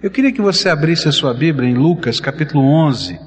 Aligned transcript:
Eu 0.00 0.12
queria 0.12 0.30
que 0.30 0.40
você 0.40 0.68
abrisse 0.68 1.08
a 1.08 1.12
sua 1.12 1.34
Bíblia 1.34 1.68
em 1.68 1.74
Lucas 1.74 2.20
capítulo 2.20 2.62
11 2.62 3.18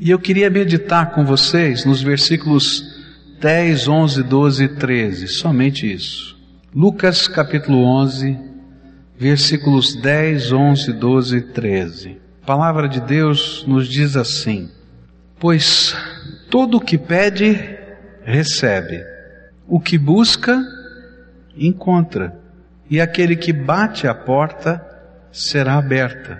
e 0.00 0.10
eu 0.10 0.18
queria 0.18 0.50
meditar 0.50 1.12
com 1.12 1.24
vocês 1.24 1.84
nos 1.84 2.02
versículos 2.02 2.82
10, 3.40 3.86
11, 3.86 4.22
12 4.24 4.64
e 4.64 4.68
13, 4.70 5.28
somente 5.28 5.92
isso. 5.92 6.36
Lucas 6.74 7.28
capítulo 7.28 7.84
11, 7.84 8.36
versículos 9.16 9.94
10, 9.94 10.50
11, 10.50 10.92
12 10.94 11.36
e 11.36 11.40
13. 11.42 12.20
A 12.42 12.46
palavra 12.46 12.88
de 12.88 13.00
Deus 13.00 13.64
nos 13.64 13.86
diz 13.86 14.16
assim: 14.16 14.68
Pois 15.38 15.96
todo 16.50 16.78
o 16.78 16.80
que 16.80 16.98
pede, 16.98 17.78
recebe, 18.24 19.00
o 19.68 19.78
que 19.78 19.96
busca, 19.96 20.60
encontra, 21.56 22.36
e 22.90 23.00
aquele 23.00 23.36
que 23.36 23.52
bate 23.52 24.08
a 24.08 24.14
porta, 24.14 24.93
será 25.34 25.74
aberta. 25.74 26.38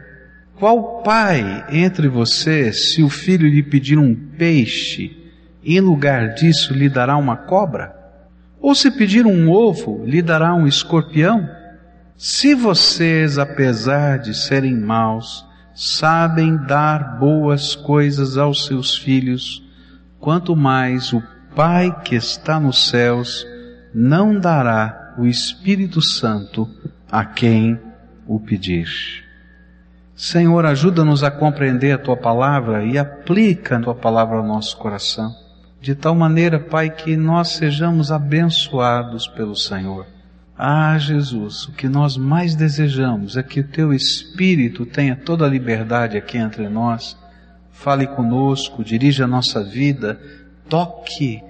Qual 0.57 1.03
pai 1.03 1.66
entre 1.69 2.07
vocês, 2.07 2.93
se 2.93 3.02
o 3.02 3.11
filho 3.11 3.48
lhe 3.48 3.62
pedir 3.62 3.98
um 3.98 4.15
peixe, 4.15 5.11
em 5.65 5.80
lugar 5.80 6.35
disso 6.35 6.73
lhe 6.73 6.89
dará 6.89 7.16
uma 7.16 7.37
cobra? 7.37 7.93
Ou 8.61 8.73
se 8.73 8.91
pedir 8.93 9.27
um 9.27 9.51
ovo, 9.51 10.05
lhe 10.07 10.23
dará 10.23 10.55
um 10.55 10.66
escorpião? 10.66 11.47
Se 12.16 12.55
vocês, 12.55 13.37
apesar 13.37 14.21
de 14.21 14.33
serem 14.33 14.77
maus, 14.77 15.45
sabem 15.74 16.57
dar 16.57 17.19
boas 17.19 17.74
coisas 17.74 18.38
aos 18.38 18.65
seus 18.65 18.97
filhos, 18.97 19.61
quanto 20.21 20.55
mais 20.55 21.13
o 21.13 21.21
Pai 21.55 22.01
que 22.02 22.16
está 22.16 22.59
nos 22.59 22.88
céus 22.88 23.47
não 23.95 24.38
dará 24.38 25.15
o 25.16 25.24
Espírito 25.24 26.02
Santo 26.02 26.69
a 27.11 27.24
quem 27.24 27.79
o 28.27 28.41
pedir. 28.41 29.24
Senhor, 30.16 30.65
ajuda-nos 30.65 31.24
a 31.24 31.30
compreender 31.30 31.92
a 31.92 31.98
tua 31.98 32.16
palavra 32.16 32.84
e 32.84 32.96
aplica 32.96 33.76
a 33.76 33.80
tua 33.80 33.95
palavra 33.95 34.37
ao 34.37 34.46
nosso 34.46 34.76
coração, 34.76 35.35
de 35.80 35.95
tal 35.95 36.15
maneira, 36.15 36.60
Pai, 36.60 36.88
que 36.88 37.16
nós 37.16 37.49
sejamos 37.49 38.12
abençoados 38.12 39.26
pelo 39.26 39.57
Senhor. 39.57 40.07
Ah, 40.57 40.96
Jesus, 40.99 41.65
o 41.65 41.73
que 41.73 41.88
nós 41.88 42.16
mais 42.16 42.54
desejamos 42.54 43.37
é 43.37 43.43
que 43.43 43.59
o 43.59 43.68
teu 43.68 43.93
Espírito 43.93 44.87
tenha 44.87 45.16
toda 45.16 45.45
a 45.45 45.49
liberdade 45.49 46.16
aqui 46.16 46.38
entre 46.38 46.68
nós. 46.68 47.18
Fale 47.73 48.06
conosco, 48.06 48.84
dirija 48.84 49.24
a 49.24 49.29
nossa 49.29 49.65
vida, 49.65 50.21
toque 50.68 51.43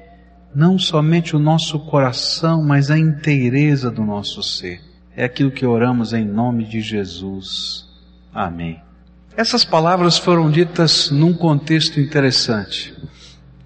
não 0.55 0.79
somente 0.79 1.37
o 1.37 1.39
nosso 1.39 1.79
coração, 1.81 2.65
mas 2.65 2.91
a 2.91 2.97
inteireza 2.97 3.91
do 3.91 4.03
nosso 4.03 4.43
ser. 4.43 4.81
É 5.17 5.25
aquilo 5.25 5.51
que 5.51 5.65
oramos 5.65 6.13
em 6.13 6.25
nome 6.25 6.65
de 6.65 6.81
Jesus. 6.81 7.87
Amém. 8.35 8.81
Essas 9.37 9.65
palavras 9.65 10.19
foram 10.19 10.51
ditas 10.51 11.11
num 11.11 11.33
contexto 11.33 12.01
interessante. 12.01 12.95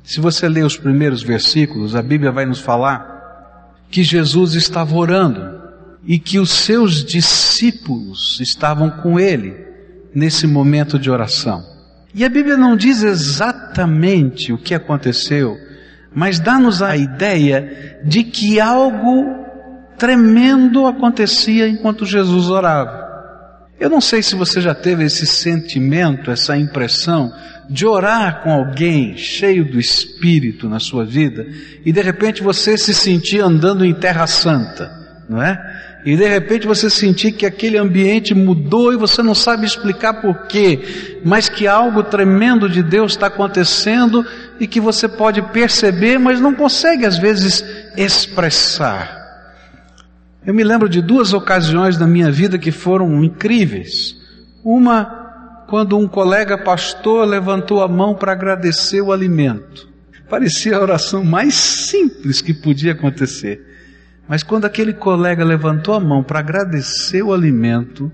Se 0.02 0.20
você 0.20 0.48
ler 0.48 0.64
os 0.64 0.76
primeiros 0.76 1.22
versículos, 1.22 1.94
a 1.94 2.02
Bíblia 2.02 2.32
vai 2.32 2.46
nos 2.46 2.60
falar 2.60 3.74
que 3.90 4.02
Jesus 4.02 4.54
estava 4.54 4.94
orando 4.94 5.58
e 6.04 6.18
que 6.18 6.38
os 6.38 6.50
seus 6.50 7.04
discípulos 7.04 8.38
estavam 8.40 8.90
com 8.90 9.18
ele 9.18 9.54
nesse 10.14 10.46
momento 10.46 10.98
de 10.98 11.10
oração. 11.10 11.64
E 12.14 12.24
a 12.24 12.28
Bíblia 12.28 12.56
não 12.56 12.76
diz 12.76 13.02
exatamente 13.02 14.52
o 14.52 14.58
que 14.58 14.74
aconteceu, 14.74 15.56
mas 16.14 16.40
dá-nos 16.40 16.82
a 16.82 16.96
ideia 16.96 18.00
de 18.04 18.24
que 18.24 18.58
algo 18.58 19.47
tremendo 19.98 20.86
acontecia 20.86 21.68
enquanto 21.68 22.06
Jesus 22.06 22.48
orava. 22.48 23.08
Eu 23.80 23.90
não 23.90 24.00
sei 24.00 24.22
se 24.22 24.34
você 24.34 24.60
já 24.60 24.74
teve 24.74 25.04
esse 25.04 25.26
sentimento, 25.26 26.30
essa 26.30 26.56
impressão 26.56 27.32
de 27.70 27.86
orar 27.86 28.42
com 28.42 28.50
alguém 28.50 29.16
cheio 29.16 29.64
do 29.64 29.78
Espírito 29.78 30.68
na 30.68 30.80
sua 30.80 31.04
vida 31.04 31.46
e 31.84 31.92
de 31.92 32.00
repente 32.00 32.42
você 32.42 32.78
se 32.78 32.94
sentir 32.94 33.40
andando 33.40 33.84
em 33.84 33.92
Terra 33.92 34.26
Santa, 34.26 34.90
não 35.28 35.42
é? 35.42 35.58
E 36.04 36.16
de 36.16 36.26
repente 36.26 36.66
você 36.66 36.88
sentir 36.88 37.32
que 37.32 37.44
aquele 37.44 37.76
ambiente 37.76 38.34
mudou 38.34 38.92
e 38.92 38.96
você 38.96 39.22
não 39.22 39.34
sabe 39.34 39.66
explicar 39.66 40.14
por 40.14 40.46
quê, 40.46 41.20
mas 41.24 41.48
que 41.48 41.66
algo 41.66 42.02
tremendo 42.02 42.68
de 42.68 42.82
Deus 42.82 43.12
está 43.12 43.26
acontecendo 43.26 44.24
e 44.58 44.66
que 44.66 44.80
você 44.80 45.06
pode 45.06 45.42
perceber, 45.42 46.18
mas 46.18 46.40
não 46.40 46.54
consegue 46.54 47.04
às 47.04 47.18
vezes 47.18 47.64
expressar. 47.96 49.17
Eu 50.46 50.54
me 50.54 50.64
lembro 50.64 50.88
de 50.88 51.02
duas 51.02 51.32
ocasiões 51.32 51.98
na 51.98 52.06
minha 52.06 52.30
vida 52.30 52.58
que 52.58 52.70
foram 52.70 53.22
incríveis. 53.22 54.16
Uma, 54.64 55.64
quando 55.68 55.98
um 55.98 56.08
colega 56.08 56.56
pastor 56.56 57.26
levantou 57.26 57.82
a 57.82 57.88
mão 57.88 58.14
para 58.14 58.32
agradecer 58.32 59.00
o 59.00 59.12
alimento. 59.12 59.88
Parecia 60.28 60.76
a 60.76 60.80
oração 60.80 61.24
mais 61.24 61.54
simples 61.54 62.40
que 62.40 62.54
podia 62.54 62.92
acontecer. 62.92 63.66
Mas 64.28 64.42
quando 64.42 64.66
aquele 64.66 64.92
colega 64.92 65.44
levantou 65.44 65.94
a 65.94 66.00
mão 66.00 66.22
para 66.22 66.38
agradecer 66.38 67.22
o 67.22 67.32
alimento, 67.32 68.12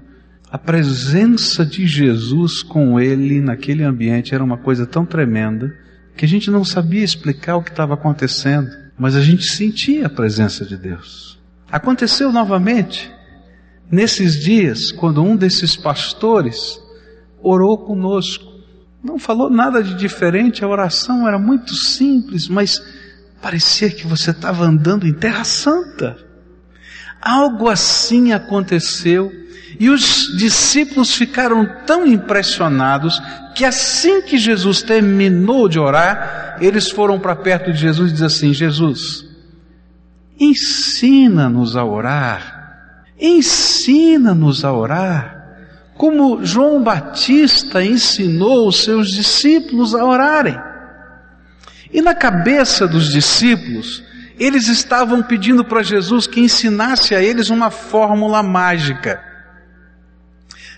a 0.50 0.56
presença 0.56 1.66
de 1.66 1.86
Jesus 1.86 2.62
com 2.62 3.00
ele 3.00 3.41
naquele 3.41 3.82
ambiente 3.82 4.34
era 4.34 4.44
uma 4.44 4.56
coisa 4.56 4.86
tão 4.86 5.04
tremenda 5.04 5.74
que 6.16 6.24
a 6.24 6.28
gente 6.28 6.50
não 6.50 6.64
sabia 6.64 7.02
explicar 7.02 7.56
o 7.56 7.62
que 7.62 7.70
estava 7.70 7.94
acontecendo, 7.94 8.70
mas 8.96 9.16
a 9.16 9.20
gente 9.20 9.44
sentia 9.44 10.06
a 10.06 10.10
presença 10.10 10.64
de 10.64 10.76
Deus. 10.76 11.42
Aconteceu 11.74 12.30
novamente 12.30 13.12
nesses 13.90 14.38
dias, 14.38 14.92
quando 14.92 15.24
um 15.24 15.34
desses 15.34 15.74
pastores 15.74 16.80
orou 17.42 17.76
conosco. 17.76 18.44
Não 19.02 19.18
falou 19.18 19.50
nada 19.50 19.82
de 19.82 19.96
diferente, 19.96 20.64
a 20.64 20.68
oração 20.68 21.26
era 21.26 21.36
muito 21.36 21.74
simples, 21.74 22.46
mas 22.46 22.80
parecia 23.42 23.90
que 23.90 24.06
você 24.06 24.30
estava 24.30 24.64
andando 24.64 25.04
em 25.04 25.12
Terra 25.12 25.42
Santa. 25.42 26.16
Algo 27.20 27.68
assim 27.68 28.32
aconteceu 28.32 29.32
e 29.80 29.91
os 29.91 30.32
discípulos 30.38 31.12
ficaram 31.12 31.68
tão 31.84 32.06
impressionados 32.06 33.20
que 33.52 33.64
assim 33.64 34.22
que 34.22 34.38
Jesus 34.38 34.80
terminou 34.80 35.68
de 35.68 35.80
orar, 35.80 36.56
eles 36.60 36.88
foram 36.88 37.18
para 37.18 37.34
perto 37.34 37.72
de 37.72 37.80
Jesus 37.80 38.10
e 38.10 38.12
disseram 38.12 38.28
assim: 38.28 38.54
Jesus, 38.54 39.23
Ensina-nos 40.39 41.77
a 41.77 41.84
orar. 41.84 43.05
Ensina-nos 43.19 44.65
a 44.65 44.72
orar. 44.72 45.34
Como 45.97 46.45
João 46.45 46.83
Batista 46.83 47.84
ensinou 47.84 48.69
os 48.69 48.83
seus 48.83 49.11
discípulos 49.11 49.95
a 49.95 50.05
orarem. 50.05 50.59
E 51.93 52.03
na 52.03 52.15
cabeça 52.15 52.89
dos 52.89 53.11
discípulos, 53.11 54.03
eles 54.39 54.67
estavam 54.67 55.22
pedindo 55.22 55.65
para 55.65 55.83
Jesus 55.83 56.27
que 56.27 56.41
ensinasse 56.41 57.15
a 57.15 57.22
eles 57.22 57.51
uma 57.51 57.71
fórmula 57.71 58.43
mágica. 58.43 59.22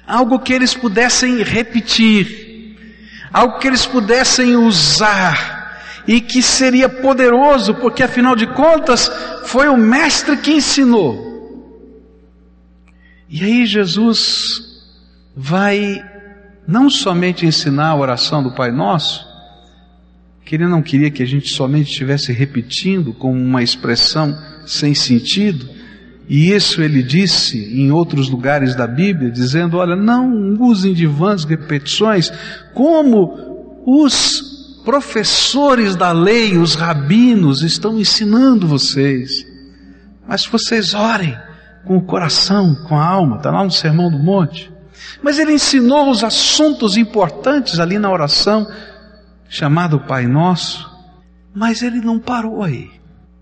Algo 0.06 0.38
que 0.38 0.52
eles 0.52 0.74
pudessem 0.74 1.42
repetir. 1.42 2.76
Algo 3.32 3.58
que 3.58 3.66
eles 3.66 3.86
pudessem 3.86 4.56
usar 4.56 5.55
e 6.06 6.20
que 6.20 6.40
seria 6.40 6.88
poderoso, 6.88 7.74
porque 7.74 8.02
afinal 8.02 8.36
de 8.36 8.46
contas 8.46 9.10
foi 9.44 9.68
o 9.68 9.76
Mestre 9.76 10.36
que 10.36 10.52
ensinou. 10.52 11.26
E 13.28 13.42
aí 13.42 13.66
Jesus 13.66 14.62
vai 15.36 16.02
não 16.66 16.88
somente 16.88 17.44
ensinar 17.44 17.88
a 17.88 17.96
oração 17.96 18.42
do 18.42 18.54
Pai 18.54 18.70
Nosso, 18.70 19.26
que 20.44 20.54
ele 20.54 20.66
não 20.66 20.80
queria 20.80 21.10
que 21.10 21.22
a 21.22 21.26
gente 21.26 21.48
somente 21.48 21.90
estivesse 21.90 22.32
repetindo 22.32 23.12
como 23.12 23.40
uma 23.40 23.62
expressão 23.62 24.36
sem 24.64 24.94
sentido, 24.94 25.68
e 26.28 26.52
isso 26.52 26.82
ele 26.82 27.02
disse 27.02 27.58
em 27.80 27.90
outros 27.92 28.28
lugares 28.28 28.74
da 28.74 28.86
Bíblia, 28.86 29.30
dizendo: 29.30 29.76
olha, 29.76 29.94
não 29.94 30.56
usem 30.60 30.92
de 30.92 31.06
vãs 31.06 31.44
repetições, 31.44 32.32
como 32.74 33.82
os 33.86 34.55
professores 34.86 35.96
da 35.96 36.12
lei, 36.12 36.56
os 36.56 36.76
rabinos, 36.76 37.62
estão 37.62 37.98
ensinando 37.98 38.68
vocês. 38.68 39.44
Mas 40.28 40.46
vocês 40.46 40.94
orem 40.94 41.36
com 41.84 41.96
o 41.96 42.02
coração, 42.02 42.72
com 42.86 42.96
a 42.96 43.04
alma, 43.04 43.38
está 43.38 43.50
lá 43.50 43.64
no 43.64 43.70
Sermão 43.70 44.08
do 44.08 44.18
Monte. 44.18 44.72
Mas 45.20 45.40
ele 45.40 45.52
ensinou 45.52 46.08
os 46.08 46.22
assuntos 46.22 46.96
importantes 46.96 47.80
ali 47.80 47.98
na 47.98 48.08
oração, 48.08 48.64
chamado 49.48 49.98
Pai 49.98 50.28
Nosso, 50.28 50.88
mas 51.52 51.82
ele 51.82 52.00
não 52.00 52.20
parou 52.20 52.62
aí. 52.62 52.88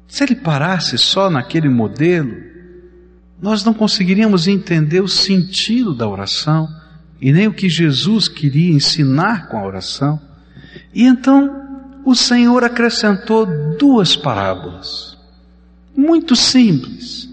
Se 0.09 0.25
ele 0.25 0.37
parasse 0.37 0.97
só 0.97 1.29
naquele 1.29 1.69
modelo, 1.69 2.35
nós 3.41 3.63
não 3.63 3.75
conseguiríamos 3.75 4.49
entender 4.49 5.03
o 5.03 5.09
sentido 5.09 5.95
da 5.95 6.09
oração 6.09 6.67
e 7.21 7.33
nem 7.33 7.49
o 7.49 7.53
que 7.53 7.69
Jesus 7.69 8.29
queria 8.29 8.73
ensinar 8.73 9.49
com 9.49 9.59
a 9.59 9.67
oração. 9.67 10.19
E 10.95 11.05
então 11.05 11.65
o 12.05 12.15
Senhor 12.15 12.63
acrescentou 12.63 13.47
duas 13.79 14.15
parábolas, 14.15 15.17
muito 15.97 16.37
simples, 16.37 17.29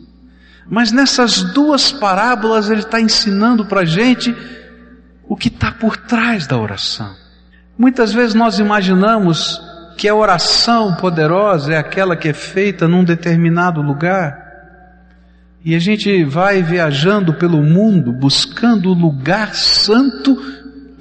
Mas 0.70 0.92
nessas 0.92 1.44
duas 1.54 1.92
parábolas 1.92 2.70
ele 2.70 2.80
está 2.80 3.02
ensinando 3.02 3.66
para 3.66 3.82
a 3.82 3.86
gente 3.86 4.34
o 5.28 5.36
que 5.36 5.50
está 5.50 5.70
por 5.70 5.98
trás 5.98 6.48
da 6.48 6.58
oração. 6.58 7.14
Muitas 7.78 8.14
vezes 8.14 8.34
nós 8.34 8.58
imaginamos 8.58 9.62
que 9.98 10.08
a 10.08 10.16
oração 10.16 10.96
poderosa 10.96 11.74
é 11.74 11.78
aquela 11.78 12.16
que 12.16 12.30
é 12.30 12.34
feita 12.34 12.88
num 12.88 13.04
determinado 13.04 13.82
lugar. 13.82 14.40
E 15.64 15.76
a 15.76 15.80
gente 15.80 16.24
vai 16.24 16.64
viajando 16.64 17.34
pelo 17.34 17.62
mundo 17.62 18.14
buscando 18.14 18.90
o 18.90 18.94
lugar 18.94 19.54
santo 19.54 20.38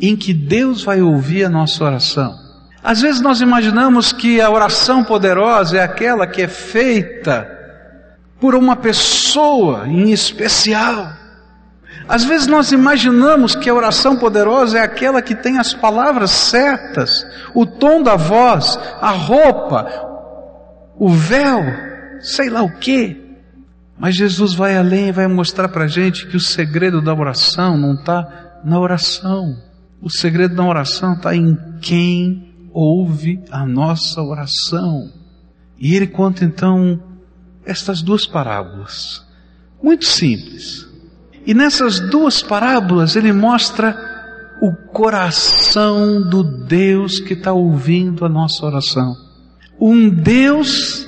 em 0.01 0.17
que 0.17 0.35
Deus 0.35 0.83
vai 0.83 1.01
ouvir 1.01 1.45
a 1.45 1.49
nossa 1.49 1.85
oração. 1.85 2.40
Às 2.83 3.01
vezes 3.01 3.21
nós 3.21 3.41
imaginamos 3.41 4.13
que 4.13 4.41
a 4.41 4.51
oração 4.51 5.05
poderosa 5.05 5.79
é 5.79 5.83
aquela 5.83 6.27
que 6.27 6.43
é 6.43 6.49
feita 6.49 7.59
por 8.41 8.55
uma 8.55 8.75
pessoa 8.75 9.87
em 9.87 10.11
especial. 10.11 11.13
Às 12.09 12.25
vezes 12.25 12.47
nós 12.47 12.73
imaginamos 12.73 13.55
que 13.55 13.69
a 13.69 13.75
oração 13.75 14.17
poderosa 14.17 14.79
é 14.79 14.83
aquela 14.83 15.21
que 15.21 15.35
tem 15.35 15.59
as 15.59 15.75
palavras 15.75 16.31
certas, 16.31 17.25
o 17.55 17.67
tom 17.67 18.03
da 18.03 18.17
voz, 18.17 18.79
a 19.01 19.11
roupa, 19.11 19.87
o 20.97 21.09
véu, 21.09 21.63
sei 22.21 22.49
lá 22.49 22.63
o 22.63 22.79
que. 22.79 23.39
Mas 23.99 24.17
Jesus 24.17 24.55
vai 24.55 24.77
além 24.77 25.09
e 25.09 25.13
vai 25.13 25.29
mostrar 25.29 25.69
para 25.69 25.85
a 25.85 25.89
gente 25.89 26.27
que 26.27 26.37
o 26.37 26.41
segredo 26.41 27.03
da 27.03 27.15
oração 27.15 27.77
não 27.77 27.95
está 27.95 28.61
na 28.65 28.81
oração. 28.81 29.57
O 30.03 30.09
segredo 30.09 30.57
da 30.57 30.65
oração 30.65 31.13
está 31.13 31.37
em 31.37 31.57
quem 31.83 32.50
ouve 32.73 33.41
a 33.51 33.67
nossa 33.67 34.23
oração. 34.23 35.13
E 35.79 35.95
ele 35.95 36.07
conta 36.07 36.45
então 36.45 37.03
estas 37.65 38.03
duas 38.03 38.27
parábolas, 38.27 39.25
muito 39.83 40.05
simples 40.05 40.91
e 41.47 41.55
nessas 41.55 42.01
duas 42.01 42.43
parábolas 42.43 43.17
ele 43.17 43.33
mostra 43.33 43.97
o 44.61 44.73
coração 44.93 46.23
do 46.29 46.43
Deus 46.43 47.19
que 47.19 47.33
está 47.33 47.53
ouvindo 47.53 48.25
a 48.25 48.29
nossa 48.29 48.65
oração. 48.67 49.17
Um 49.81 50.11
Deus 50.11 51.07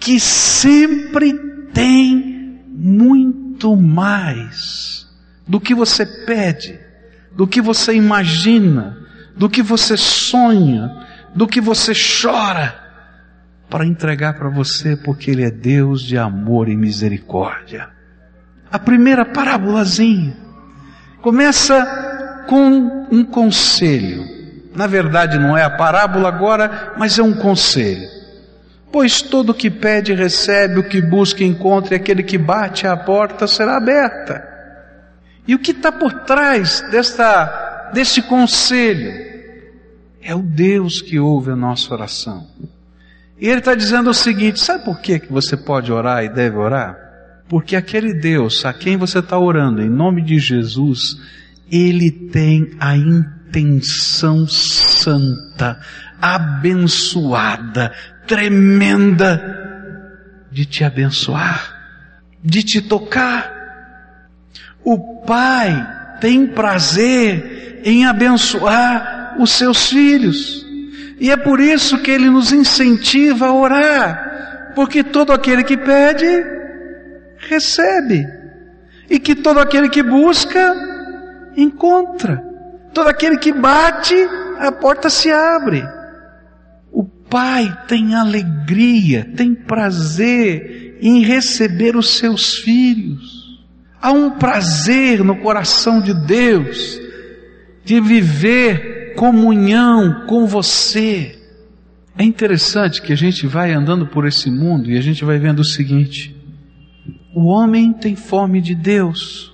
que 0.00 0.18
sempre 0.18 1.32
tem 1.72 2.60
muito 2.68 3.76
mais 3.76 5.06
do 5.46 5.60
que 5.60 5.74
você 5.74 6.04
pede, 6.04 6.78
do 7.36 7.46
que 7.46 7.60
você 7.60 7.94
imagina, 7.94 8.98
do 9.36 9.48
que 9.48 9.62
você 9.62 9.96
sonha, 9.96 11.06
do 11.34 11.46
que 11.46 11.60
você 11.60 11.92
chora, 11.92 12.74
para 13.68 13.86
entregar 13.86 14.34
para 14.34 14.48
você, 14.48 14.96
porque 14.96 15.30
Ele 15.30 15.44
é 15.44 15.50
Deus 15.50 16.02
de 16.02 16.18
amor 16.18 16.68
e 16.68 16.76
misericórdia 16.76 18.00
a 18.70 18.78
primeira 18.78 19.24
parábolazinha. 19.24 20.36
Começa 21.20 22.44
com 22.46 23.06
um 23.10 23.24
conselho. 23.24 24.24
Na 24.74 24.86
verdade, 24.86 25.38
não 25.38 25.58
é 25.58 25.64
a 25.64 25.70
parábola 25.70 26.28
agora, 26.28 26.94
mas 26.96 27.18
é 27.18 27.22
um 27.22 27.34
conselho. 27.34 28.08
Pois 28.92 29.20
todo 29.20 29.54
que 29.54 29.70
pede 29.70 30.14
recebe, 30.14 30.78
o 30.78 30.88
que 30.88 31.00
busca 31.00 31.42
encontra, 31.44 31.94
e 31.94 31.96
aquele 31.96 32.22
que 32.22 32.38
bate 32.38 32.86
à 32.86 32.96
porta 32.96 33.46
será 33.46 33.76
aberta. 33.76 34.48
E 35.46 35.54
o 35.54 35.58
que 35.58 35.72
está 35.72 35.90
por 35.90 36.12
trás 36.24 36.80
desta, 36.90 37.69
desse 37.92 38.22
conselho? 38.22 39.30
É 40.22 40.34
o 40.34 40.42
Deus 40.42 41.00
que 41.00 41.18
ouve 41.18 41.50
a 41.50 41.56
nossa 41.56 41.92
oração. 41.94 42.46
E 43.40 43.48
ele 43.48 43.60
está 43.60 43.74
dizendo 43.74 44.10
o 44.10 44.14
seguinte: 44.14 44.60
sabe 44.60 44.84
por 44.84 45.00
que, 45.00 45.22
você 45.30 45.56
pode 45.56 45.90
orar 45.90 46.22
e 46.22 46.28
deve 46.28 46.56
orar? 46.56 46.96
Porque 47.48 47.74
aquele 47.74 48.14
Deus 48.14 48.64
a 48.64 48.72
quem 48.72 48.96
você 48.96 49.18
está 49.18 49.38
orando, 49.38 49.82
em 49.82 49.88
nome 49.88 50.22
de 50.22 50.38
Jesus, 50.38 51.16
ele 51.70 52.10
tem 52.10 52.76
a 52.78 52.96
intenção 52.96 54.46
santa, 54.46 55.80
abençoada, 56.20 57.92
tremenda 58.26 59.58
de 60.50 60.66
te 60.66 60.84
abençoar, 60.84 61.74
de 62.44 62.62
te 62.62 62.80
tocar. 62.80 63.58
O 64.84 65.22
Pai 65.24 66.18
tem 66.20 66.46
prazer 66.46 67.59
em 67.84 68.06
abençoar 68.06 69.36
os 69.38 69.50
seus 69.52 69.88
filhos. 69.88 70.66
E 71.18 71.30
é 71.30 71.36
por 71.36 71.60
isso 71.60 71.98
que 71.98 72.10
ele 72.10 72.30
nos 72.30 72.52
incentiva 72.52 73.46
a 73.46 73.54
orar, 73.54 74.72
porque 74.74 75.04
todo 75.04 75.32
aquele 75.32 75.62
que 75.62 75.76
pede, 75.76 76.26
recebe. 77.36 78.26
E 79.08 79.18
que 79.18 79.34
todo 79.34 79.58
aquele 79.58 79.88
que 79.88 80.02
busca, 80.02 80.74
encontra. 81.56 82.42
Todo 82.94 83.08
aquele 83.08 83.36
que 83.36 83.52
bate, 83.52 84.14
a 84.58 84.72
porta 84.72 85.10
se 85.10 85.30
abre. 85.30 85.84
O 86.90 87.04
Pai 87.04 87.76
tem 87.86 88.14
alegria, 88.14 89.28
tem 89.36 89.54
prazer 89.54 90.98
em 91.00 91.22
receber 91.22 91.96
os 91.96 92.18
seus 92.18 92.56
filhos. 92.56 93.60
Há 94.00 94.12
um 94.12 94.30
prazer 94.30 95.22
no 95.22 95.36
coração 95.36 96.00
de 96.00 96.14
Deus 96.14 96.98
de 97.90 98.00
viver 98.00 99.14
comunhão 99.16 100.24
com 100.28 100.46
você. 100.46 101.36
É 102.16 102.22
interessante 102.22 103.02
que 103.02 103.12
a 103.12 103.16
gente 103.16 103.48
vai 103.48 103.72
andando 103.72 104.06
por 104.06 104.28
esse 104.28 104.48
mundo 104.48 104.88
e 104.88 104.96
a 104.96 105.00
gente 105.00 105.24
vai 105.24 105.40
vendo 105.40 105.58
o 105.58 105.64
seguinte: 105.64 106.32
o 107.34 107.46
homem 107.46 107.92
tem 107.92 108.14
fome 108.14 108.60
de 108.60 108.76
Deus. 108.76 109.52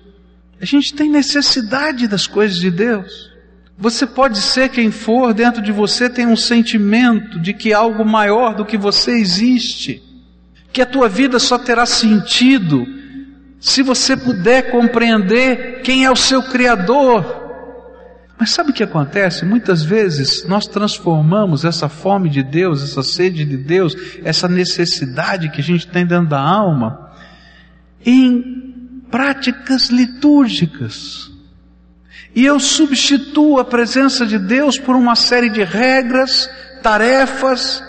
A 0.60 0.66
gente 0.66 0.92
tem 0.92 1.10
necessidade 1.10 2.06
das 2.06 2.26
coisas 2.26 2.58
de 2.58 2.70
Deus. 2.70 3.30
Você 3.78 4.06
pode 4.06 4.36
ser 4.36 4.68
quem 4.68 4.90
for, 4.90 5.32
dentro 5.32 5.62
de 5.62 5.72
você 5.72 6.10
tem 6.10 6.26
um 6.26 6.36
sentimento 6.36 7.40
de 7.40 7.54
que 7.54 7.72
algo 7.72 8.04
maior 8.04 8.54
do 8.54 8.66
que 8.66 8.76
você 8.76 9.12
existe, 9.12 10.02
que 10.74 10.82
a 10.82 10.86
tua 10.86 11.08
vida 11.08 11.38
só 11.38 11.56
terá 11.56 11.86
sentido 11.86 12.86
se 13.58 13.82
você 13.82 14.14
puder 14.14 14.70
compreender 14.70 15.80
quem 15.82 16.04
é 16.04 16.10
o 16.10 16.16
seu 16.16 16.42
Criador. 16.42 17.45
Mas 18.38 18.50
sabe 18.50 18.70
o 18.70 18.74
que 18.74 18.82
acontece? 18.82 19.44
Muitas 19.44 19.82
vezes 19.82 20.46
nós 20.46 20.66
transformamos 20.66 21.64
essa 21.64 21.88
fome 21.88 22.28
de 22.28 22.42
Deus, 22.42 22.82
essa 22.82 23.02
sede 23.02 23.44
de 23.44 23.56
Deus, 23.56 23.96
essa 24.22 24.46
necessidade 24.46 25.48
que 25.48 25.60
a 25.60 25.64
gente 25.64 25.86
tem 25.88 26.06
dentro 26.06 26.28
da 26.28 26.40
alma, 26.40 27.12
em 28.04 29.02
práticas 29.10 29.88
litúrgicas. 29.88 31.30
E 32.34 32.44
eu 32.44 32.60
substituo 32.60 33.58
a 33.58 33.64
presença 33.64 34.26
de 34.26 34.38
Deus 34.38 34.78
por 34.78 34.94
uma 34.94 35.16
série 35.16 35.48
de 35.48 35.64
regras, 35.64 36.50
tarefas, 36.82 37.82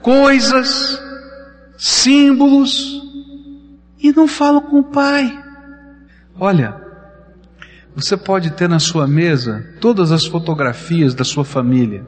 coisas, 0.00 1.00
símbolos, 1.76 3.02
e 3.98 4.12
não 4.12 4.28
falo 4.28 4.60
com 4.60 4.78
o 4.78 4.84
Pai. 4.84 5.36
Olha, 6.38 6.83
você 7.94 8.16
pode 8.16 8.50
ter 8.50 8.68
na 8.68 8.78
sua 8.78 9.06
mesa 9.06 9.64
todas 9.80 10.10
as 10.10 10.26
fotografias 10.26 11.14
da 11.14 11.22
sua 11.22 11.44
família, 11.44 12.04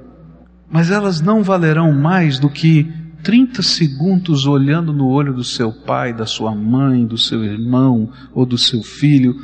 mas 0.69 0.91
elas 0.91 1.21
não 1.21 1.43
valerão 1.43 1.93
mais 1.93 2.39
do 2.39 2.51
que 2.51 2.93
30 3.23 3.63
segundos 3.63 4.47
olhando 4.47 4.93
no 4.93 5.09
olho 5.09 5.33
do 5.33 5.45
seu 5.45 5.73
pai, 5.73 6.13
da 6.13 6.27
sua 6.27 6.55
mãe, 6.55 7.07
do 7.07 7.17
seu 7.17 7.45
irmão 7.45 8.11
ou 8.33 8.45
do 8.45 8.59
seu 8.59 8.83
filho, 8.83 9.35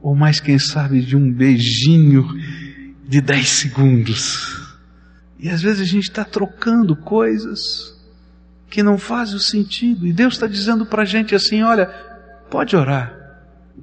ou 0.00 0.14
mais 0.14 0.40
quem 0.40 0.58
sabe 0.58 1.00
de 1.00 1.16
um 1.16 1.32
beijinho 1.32 2.26
de 3.08 3.20
10 3.20 3.48
segundos. 3.48 4.76
E 5.38 5.48
às 5.48 5.62
vezes 5.62 5.80
a 5.80 5.84
gente 5.84 6.04
está 6.04 6.24
trocando 6.24 6.94
coisas 6.96 7.94
que 8.68 8.82
não 8.82 8.98
fazem 8.98 9.38
sentido, 9.38 10.06
e 10.06 10.12
Deus 10.12 10.34
está 10.34 10.46
dizendo 10.46 10.84
para 10.84 11.02
a 11.02 11.06
gente 11.06 11.34
assim: 11.34 11.62
olha, 11.62 11.86
pode 12.50 12.76
orar, 12.76 13.14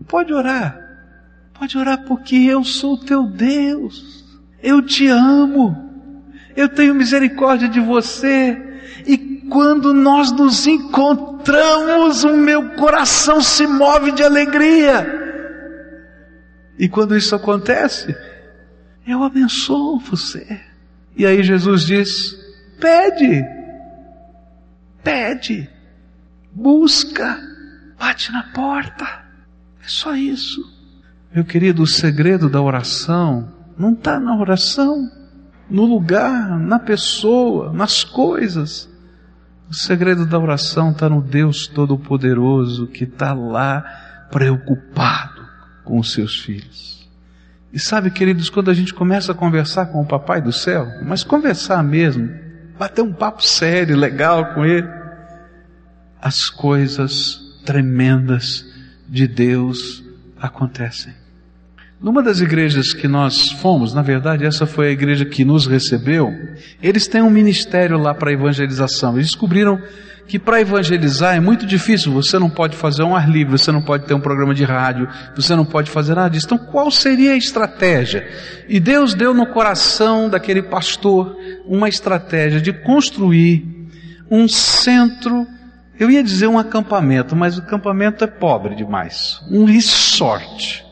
pode 0.08 0.34
orar, 0.34 0.83
pode 1.54 1.78
orar 1.78 2.04
porque 2.06 2.36
eu 2.36 2.64
sou 2.64 2.98
teu 2.98 3.26
Deus, 3.26 4.24
eu 4.62 4.82
te 4.82 5.08
amo, 5.08 5.92
eu 6.56 6.68
tenho 6.70 6.96
misericórdia 6.96 7.68
de 7.68 7.80
você, 7.80 8.58
e 9.06 9.18
quando 9.50 9.94
nós 9.94 10.32
nos 10.32 10.66
encontramos, 10.66 12.24
o 12.24 12.36
meu 12.36 12.72
coração 12.72 13.42
se 13.42 13.68
move 13.68 14.12
de 14.12 14.24
alegria. 14.24 15.22
E 16.78 16.90
quando 16.90 17.16
isso 17.16 17.36
acontece, 17.36 18.16
eu 19.06 19.24
abençoo 19.24 20.00
você. 20.00 20.60
E 21.16 21.26
aí 21.26 21.44
Jesus 21.44 21.86
diz: 21.86 22.36
pede, 22.80 23.46
pede, 25.04 25.70
busca, 26.52 27.40
bate 27.98 28.32
na 28.32 28.44
porta. 28.44 29.06
É 29.84 29.88
só 29.88 30.16
isso. 30.16 30.83
Meu 31.34 31.44
querido, 31.44 31.82
o 31.82 31.88
segredo 31.88 32.48
da 32.48 32.62
oração 32.62 33.52
não 33.76 33.94
está 33.94 34.20
na 34.20 34.38
oração 34.38 35.10
no 35.68 35.84
lugar, 35.84 36.60
na 36.60 36.78
pessoa, 36.78 37.74
nas 37.74 38.04
coisas. 38.04 38.88
O 39.68 39.74
segredo 39.74 40.28
da 40.28 40.38
oração 40.38 40.92
está 40.92 41.10
no 41.10 41.24
Deus 41.24 41.66
Todo-Poderoso 41.66 42.86
que 42.86 43.06
está 43.06 43.34
lá 43.34 43.82
preocupado 44.30 45.42
com 45.84 45.98
os 45.98 46.14
seus 46.14 46.40
filhos. 46.40 47.10
E 47.72 47.80
sabe, 47.80 48.12
queridos, 48.12 48.52
quando 48.52 48.70
a 48.70 48.74
gente 48.76 48.94
começa 48.94 49.32
a 49.32 49.36
conversar 49.36 49.88
com 49.88 50.02
o 50.02 50.06
Papai 50.06 50.40
do 50.40 50.52
Céu, 50.52 50.86
mas 51.04 51.24
conversar 51.24 51.82
mesmo, 51.82 52.30
bater 52.78 53.02
um 53.02 53.12
papo 53.12 53.44
sério, 53.44 53.98
legal 53.98 54.54
com 54.54 54.64
Ele, 54.64 54.88
as 56.22 56.48
coisas 56.48 57.42
tremendas 57.66 58.64
de 59.10 59.28
Deus 59.28 60.04
acontecem. 60.40 61.23
Numa 62.04 62.22
das 62.22 62.42
igrejas 62.42 62.94
que 62.94 63.08
nós 63.08 63.50
fomos, 63.50 63.94
na 63.94 64.02
verdade, 64.02 64.46
essa 64.46 64.66
foi 64.66 64.90
a 64.90 64.92
igreja 64.92 65.24
que 65.24 65.46
nos 65.46 65.66
recebeu, 65.66 66.34
eles 66.82 67.08
têm 67.08 67.22
um 67.22 67.30
ministério 67.30 67.98
lá 67.98 68.14
para 68.14 68.34
evangelização. 68.34 69.14
Eles 69.14 69.28
descobriram 69.28 69.82
que 70.28 70.38
para 70.38 70.60
evangelizar 70.60 71.34
é 71.34 71.40
muito 71.40 71.66
difícil, 71.66 72.12
você 72.12 72.38
não 72.38 72.50
pode 72.50 72.76
fazer 72.76 73.04
um 73.04 73.16
ar 73.16 73.30
livre, 73.30 73.58
você 73.58 73.72
não 73.72 73.82
pode 73.82 74.06
ter 74.06 74.14
um 74.14 74.20
programa 74.20 74.54
de 74.54 74.66
rádio, 74.66 75.08
você 75.34 75.56
não 75.56 75.64
pode 75.64 75.90
fazer 75.90 76.14
nada 76.16 76.30
disso. 76.30 76.46
Então, 76.46 76.58
qual 76.58 76.92
seria 76.92 77.32
a 77.32 77.38
estratégia? 77.38 78.28
E 78.68 78.82
Deus 78.82 79.14
deu 79.14 79.34
no 79.34 79.48
coração 79.48 80.30
daquele 80.30 80.62
pastor 80.62 81.38
uma 81.66 81.88
estratégia 81.88 82.60
de 82.60 82.74
construir 82.74 83.66
um 84.30 84.46
centro, 84.46 85.48
eu 85.98 86.12
ia 86.12 86.22
dizer 86.22 86.48
um 86.48 86.60
acampamento, 86.60 87.34
mas 87.34 87.58
o 87.58 87.62
acampamento 87.62 88.26
é 88.26 88.28
pobre 88.28 88.76
demais. 88.76 89.40
Um 89.50 89.64
resort 89.64 90.84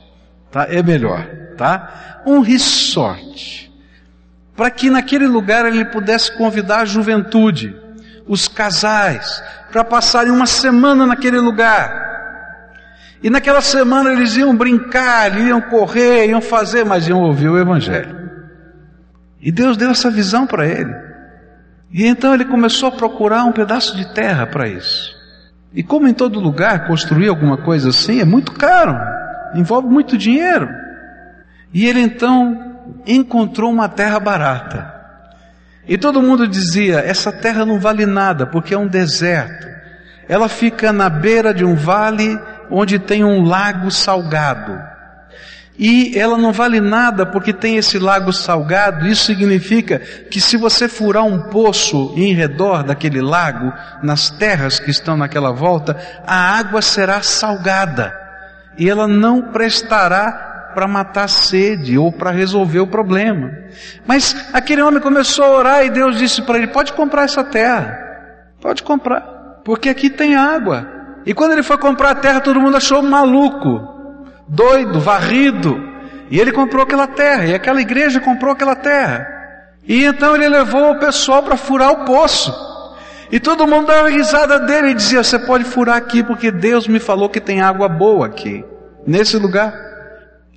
tá? 0.52 0.68
É 0.70 0.84
melhor, 0.84 1.26
tá? 1.58 2.22
Um 2.26 2.42
resort. 2.42 3.72
Para 4.56 4.70
que 4.70 4.90
naquele 4.90 5.26
lugar 5.26 5.66
ele 5.66 5.86
pudesse 5.86 6.36
convidar 6.38 6.82
a 6.82 6.86
juventude, 6.86 7.76
os 8.28 8.48
casais, 8.48 9.42
para 9.72 9.84
passarem 9.84 10.32
uma 10.32 10.46
semana 10.46 11.08
naquele 11.08 11.40
lugar. 11.40 12.10
E 13.24 13.30
naquela 13.30 13.62
semana 13.62 14.12
eles 14.12 14.36
iam 14.36 14.56
brincar, 14.56 15.40
iam 15.40 15.62
correr, 15.62 16.28
iam 16.28 16.42
fazer, 16.42 16.84
mas 16.84 17.08
iam 17.08 17.22
ouvir 17.22 17.48
o 17.48 17.58
Evangelho. 17.58 18.30
E 19.40 19.52
Deus 19.52 19.78
deu 19.78 19.90
essa 19.90 20.12
visão 20.12 20.46
para 20.46 20.68
ele. 20.68 20.94
E 21.92 22.06
então 22.06 22.34
ele 22.34 22.46
começou 22.46 22.90
a 22.90 22.92
procurar 22.92 23.44
um 23.46 23.52
pedaço 23.52 23.96
de 23.96 24.14
terra 24.14 24.46
para 24.46 24.68
isso. 24.68 25.16
E 25.74 25.82
como 25.82 26.08
em 26.08 26.14
todo 26.14 26.40
lugar 26.40 26.88
construir 26.88 27.30
alguma 27.30 27.58
coisa 27.58 27.90
assim 27.90 28.20
é 28.20 28.26
muito 28.26 28.52
caro 28.52 29.21
envolve 29.54 29.88
muito 29.88 30.18
dinheiro. 30.18 30.70
E 31.74 31.88
ele 31.88 32.02
então 32.02 32.72
encontrou 33.06 33.72
uma 33.72 33.88
terra 33.88 34.20
barata. 34.20 34.94
E 35.88 35.98
todo 35.98 36.22
mundo 36.22 36.48
dizia: 36.48 37.00
essa 37.00 37.32
terra 37.32 37.66
não 37.66 37.80
vale 37.80 38.06
nada 38.06 38.46
porque 38.46 38.74
é 38.74 38.78
um 38.78 38.88
deserto. 38.88 39.68
Ela 40.28 40.48
fica 40.48 40.94
na 40.94 41.10
beira 41.10 41.54
de 41.54 41.66
um 41.66 41.76
vale 41.76 42.40
onde 42.70 43.00
tem 43.00 43.24
um 43.24 43.44
lago 43.44 43.92
salgado. 43.92 44.92
E 45.78 46.18
ela 46.18 46.38
não 46.38 46.54
vale 46.54 46.80
nada 46.80 47.26
porque 47.26 47.52
tem 47.52 47.78
esse 47.78 47.98
lago 47.98 48.32
salgado. 48.32 49.08
Isso 49.08 49.26
significa 49.26 50.00
que 50.00 50.40
se 50.40 50.56
você 50.56 50.88
furar 50.88 51.26
um 51.26 51.50
poço 51.50 52.14
em 52.16 52.34
redor 52.34 52.84
daquele 52.84 53.20
lago, 53.20 53.74
nas 54.04 54.30
terras 54.30 54.80
que 54.80 54.92
estão 54.92 55.18
naquela 55.18 55.52
volta, 55.52 55.98
a 56.26 56.58
água 56.60 56.82
será 56.82 57.22
salgada 57.22 58.21
e 58.78 58.90
ela 58.90 59.08
não 59.08 59.42
prestará 59.42 60.72
para 60.74 60.88
matar 60.88 61.26
a 61.26 61.28
sede 61.28 61.98
ou 61.98 62.12
para 62.12 62.32
resolver 62.32 62.80
o 62.80 62.88
problema. 62.88 63.52
Mas 64.06 64.50
aquele 64.54 64.82
homem 64.82 65.02
começou 65.02 65.46
a 65.46 65.50
orar 65.50 65.86
e 65.86 65.90
Deus 65.90 66.18
disse 66.18 66.42
para 66.42 66.58
ele: 66.58 66.68
pode 66.68 66.94
comprar 66.94 67.24
essa 67.24 67.44
terra, 67.44 67.98
pode 68.62 68.84
comprar, 68.84 69.22
porque 69.64 69.90
aqui 69.90 70.10
tem 70.10 70.36
água. 70.36 70.88
E 71.26 71.34
quando 71.34 71.52
ele 71.52 71.64
foi 71.64 71.78
comprar 71.78 72.12
a 72.12 72.16
terra, 72.16 72.40
todo 72.40 72.60
mundo 72.60 72.78
achou 72.78 73.02
maluco, 73.04 73.80
doido, 74.48 75.00
varrido. 75.00 75.90
E 76.32 76.40
ele 76.40 76.52
comprou 76.52 76.84
aquela 76.84 77.08
terra, 77.08 77.46
e 77.46 77.54
aquela 77.54 77.82
igreja 77.82 78.20
comprou 78.20 78.54
aquela 78.54 78.76
terra. 78.76 79.28
E 79.86 80.06
então 80.06 80.36
ele 80.36 80.48
levou 80.48 80.92
o 80.92 81.00
pessoal 81.00 81.44
para 81.44 81.58
furar 81.58 81.92
o 81.92 82.06
poço. 82.06 82.71
E 83.32 83.40
todo 83.40 83.66
mundo 83.66 83.88
dava 83.88 84.10
risada 84.10 84.60
dele 84.60 84.90
e 84.90 84.94
dizia: 84.94 85.24
Você 85.24 85.40
pode 85.40 85.64
furar 85.64 85.96
aqui 85.96 86.22
porque 86.22 86.52
Deus 86.52 86.88
me 86.88 87.00
falou 87.00 87.30
que 87.30 87.40
tem 87.40 87.62
água 87.62 87.88
boa 87.88 88.26
aqui, 88.26 88.66
nesse 89.08 89.38
lugar. 89.38 89.74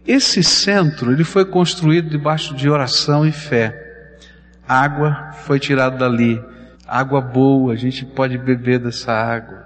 Esse 0.06 0.42
centro 0.42 1.12
ele 1.12 1.24
foi 1.24 1.44
construído 1.44 2.10
debaixo 2.10 2.54
de 2.54 2.68
oração 2.68 3.26
e 3.26 3.32
fé. 3.32 3.80
água 4.66 5.30
foi 5.44 5.58
tirada 5.60 5.96
dali, 5.96 6.42
água 6.86 7.20
boa, 7.20 7.72
a 7.72 7.76
gente 7.76 8.04
pode 8.04 8.36
beber 8.36 8.80
dessa 8.80 9.12
água, 9.12 9.64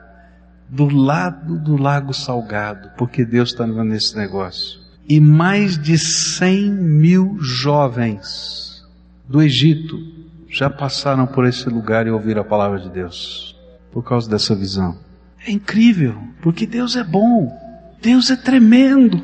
do 0.68 0.88
lado 0.88 1.58
do 1.58 1.76
lago 1.76 2.12
salgado, 2.12 2.90
porque 2.96 3.24
Deus 3.24 3.50
está 3.50 3.66
nesse 3.66 4.16
negócio. 4.16 4.78
E 5.08 5.18
mais 5.18 5.78
de 5.78 5.96
cem 5.98 6.70
mil 6.70 7.38
jovens 7.40 8.86
do 9.26 9.42
Egito 9.42 10.17
já 10.48 10.70
passaram 10.70 11.26
por 11.26 11.46
esse 11.46 11.68
lugar 11.68 12.06
e 12.06 12.10
ouviram 12.10 12.40
a 12.40 12.44
palavra 12.44 12.80
de 12.80 12.88
Deus, 12.88 13.56
por 13.92 14.02
causa 14.02 14.28
dessa 14.28 14.54
visão. 14.54 14.98
É 15.46 15.50
incrível, 15.50 16.16
porque 16.42 16.66
Deus 16.66 16.96
é 16.96 17.04
bom, 17.04 17.54
Deus 18.00 18.30
é 18.30 18.36
tremendo, 18.36 19.22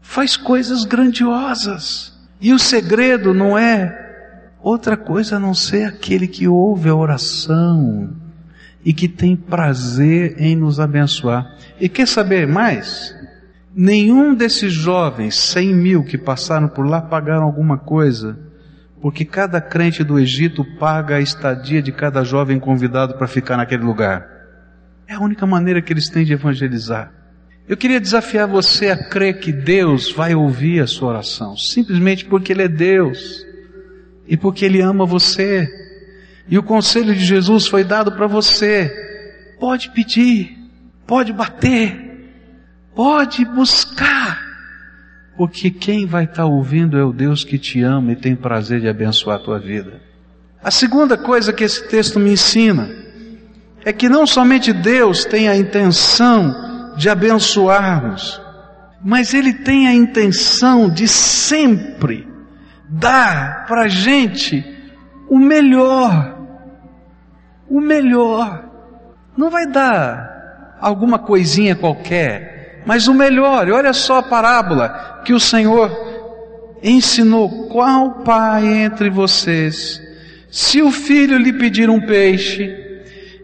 faz 0.00 0.36
coisas 0.36 0.84
grandiosas. 0.84 2.12
E 2.40 2.52
o 2.52 2.58
segredo 2.58 3.34
não 3.34 3.58
é 3.58 3.98
outra 4.60 4.96
coisa 4.96 5.36
a 5.36 5.40
não 5.40 5.54
ser 5.54 5.84
aquele 5.84 6.26
que 6.26 6.46
ouve 6.46 6.88
a 6.88 6.94
oração 6.94 8.14
e 8.84 8.92
que 8.92 9.08
tem 9.08 9.36
prazer 9.36 10.36
em 10.38 10.56
nos 10.56 10.80
abençoar. 10.80 11.56
E 11.80 11.88
quer 11.88 12.06
saber 12.06 12.46
mais? 12.46 13.14
Nenhum 13.74 14.34
desses 14.34 14.72
jovens, 14.72 15.38
cem 15.38 15.74
mil 15.74 16.04
que 16.04 16.18
passaram 16.18 16.68
por 16.68 16.86
lá, 16.86 17.00
pagaram 17.00 17.44
alguma 17.44 17.78
coisa 17.78 18.51
porque 19.02 19.24
cada 19.24 19.60
crente 19.60 20.04
do 20.04 20.16
Egito 20.16 20.64
paga 20.64 21.16
a 21.16 21.20
estadia 21.20 21.82
de 21.82 21.90
cada 21.90 22.22
jovem 22.22 22.60
convidado 22.60 23.14
para 23.14 23.26
ficar 23.26 23.56
naquele 23.56 23.82
lugar. 23.82 24.24
É 25.08 25.14
a 25.14 25.20
única 25.20 25.44
maneira 25.44 25.82
que 25.82 25.92
eles 25.92 26.08
têm 26.08 26.24
de 26.24 26.32
evangelizar. 26.32 27.12
Eu 27.68 27.76
queria 27.76 28.00
desafiar 28.00 28.46
você 28.46 28.90
a 28.90 28.96
crer 28.96 29.40
que 29.40 29.52
Deus 29.52 30.12
vai 30.12 30.36
ouvir 30.36 30.80
a 30.80 30.86
sua 30.86 31.08
oração, 31.08 31.56
simplesmente 31.56 32.24
porque 32.24 32.52
Ele 32.52 32.62
é 32.62 32.68
Deus 32.68 33.44
e 34.28 34.36
porque 34.36 34.64
Ele 34.64 34.80
ama 34.80 35.04
você. 35.04 35.68
E 36.46 36.56
o 36.56 36.62
conselho 36.62 37.12
de 37.12 37.24
Jesus 37.24 37.66
foi 37.66 37.82
dado 37.82 38.12
para 38.12 38.28
você. 38.28 38.88
Pode 39.58 39.90
pedir, 39.90 40.56
pode 41.08 41.32
bater, 41.32 42.30
pode 42.94 43.44
buscar 43.44 44.51
porque 45.36 45.70
quem 45.70 46.06
vai 46.06 46.24
estar 46.24 46.44
ouvindo 46.44 46.98
é 46.98 47.04
o 47.04 47.12
Deus 47.12 47.44
que 47.44 47.58
te 47.58 47.82
ama 47.82 48.12
e 48.12 48.16
tem 48.16 48.36
prazer 48.36 48.80
de 48.80 48.88
abençoar 48.88 49.36
a 49.36 49.42
tua 49.42 49.58
vida. 49.58 50.00
A 50.62 50.70
segunda 50.70 51.16
coisa 51.16 51.52
que 51.52 51.64
esse 51.64 51.88
texto 51.88 52.20
me 52.20 52.32
ensina 52.32 52.88
é 53.84 53.92
que 53.92 54.08
não 54.08 54.26
somente 54.26 54.72
Deus 54.72 55.24
tem 55.24 55.48
a 55.48 55.56
intenção 55.56 56.94
de 56.96 57.08
abençoar-nos, 57.08 58.40
mas 59.02 59.34
Ele 59.34 59.52
tem 59.52 59.88
a 59.88 59.94
intenção 59.94 60.88
de 60.88 61.08
sempre 61.08 62.28
dar 62.88 63.66
para 63.66 63.82
a 63.82 63.88
gente 63.88 64.64
o 65.28 65.38
melhor. 65.38 66.38
O 67.68 67.80
melhor. 67.80 68.64
Não 69.36 69.50
vai 69.50 69.66
dar 69.66 70.76
alguma 70.80 71.18
coisinha 71.18 71.74
qualquer, 71.74 72.61
mas 72.84 73.08
o 73.08 73.14
melhor. 73.14 73.70
Olha 73.70 73.92
só 73.92 74.18
a 74.18 74.22
parábola 74.22 75.22
que 75.24 75.32
o 75.32 75.40
Senhor 75.40 75.90
ensinou 76.82 77.68
qual 77.68 78.22
pai 78.24 78.66
entre 78.66 79.08
vocês, 79.08 80.00
se 80.50 80.82
o 80.82 80.90
filho 80.90 81.38
lhe 81.38 81.52
pedir 81.52 81.88
um 81.88 82.00
peixe, 82.00 82.76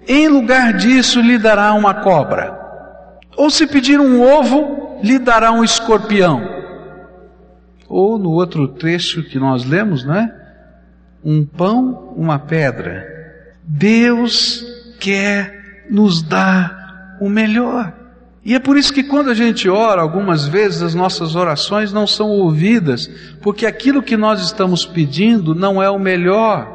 em 0.07 0.27
lugar 0.29 0.73
disso 0.73 1.21
lhe 1.21 1.39
dará 1.39 1.73
uma 1.75 1.95
cobra, 1.95 2.59
ou 3.37 3.49
se 3.49 3.67
pedir 3.67 4.01
um 4.01 4.21
ovo, 4.21 4.99
lhe 5.03 5.19
dará 5.19 5.53
um 5.53 5.63
escorpião. 5.63 6.43
Ou 7.89 8.19
no 8.19 8.31
outro 8.31 8.69
trecho 8.69 9.23
que 9.23 9.39
nós 9.39 9.65
lemos, 9.65 10.05
né? 10.05 10.35
Um 11.25 11.45
pão, 11.45 12.13
uma 12.17 12.39
pedra. 12.39 13.07
Deus 13.65 14.65
quer 14.99 15.87
nos 15.91 16.23
dar 16.23 17.17
o 17.21 17.29
melhor. 17.29 17.93
E 18.45 18.55
é 18.55 18.59
por 18.59 18.77
isso 18.77 18.93
que 18.93 19.03
quando 19.03 19.31
a 19.31 19.35
gente 19.35 19.69
ora, 19.69 20.01
algumas 20.01 20.47
vezes 20.47 20.83
as 20.83 20.95
nossas 20.95 21.35
orações 21.35 21.93
não 21.93 22.07
são 22.07 22.31
ouvidas, 22.31 23.11
porque 23.43 23.67
aquilo 23.67 24.03
que 24.03 24.17
nós 24.17 24.41
estamos 24.43 24.87
pedindo 24.87 25.55
não 25.55 25.83
é 25.83 25.91
o 25.91 25.99
melhor, 25.99 26.69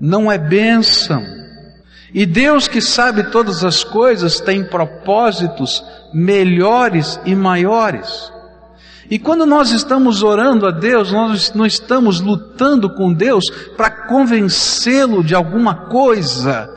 não 0.00 0.30
é 0.30 0.38
bênção. 0.38 1.22
E 2.12 2.24
Deus 2.24 2.68
que 2.68 2.80
sabe 2.80 3.24
todas 3.24 3.64
as 3.64 3.82
coisas 3.82 4.38
tem 4.38 4.62
propósitos 4.64 5.82
melhores 6.12 7.18
e 7.24 7.34
maiores. 7.34 8.32
E 9.10 9.18
quando 9.18 9.44
nós 9.44 9.70
estamos 9.72 10.22
orando 10.22 10.66
a 10.66 10.70
Deus, 10.70 11.12
nós 11.12 11.52
não 11.54 11.66
estamos 11.66 12.20
lutando 12.20 12.88
com 12.94 13.12
Deus 13.12 13.44
para 13.76 13.90
convencê-lo 13.90 15.24
de 15.24 15.34
alguma 15.34 15.74
coisa 15.74 16.70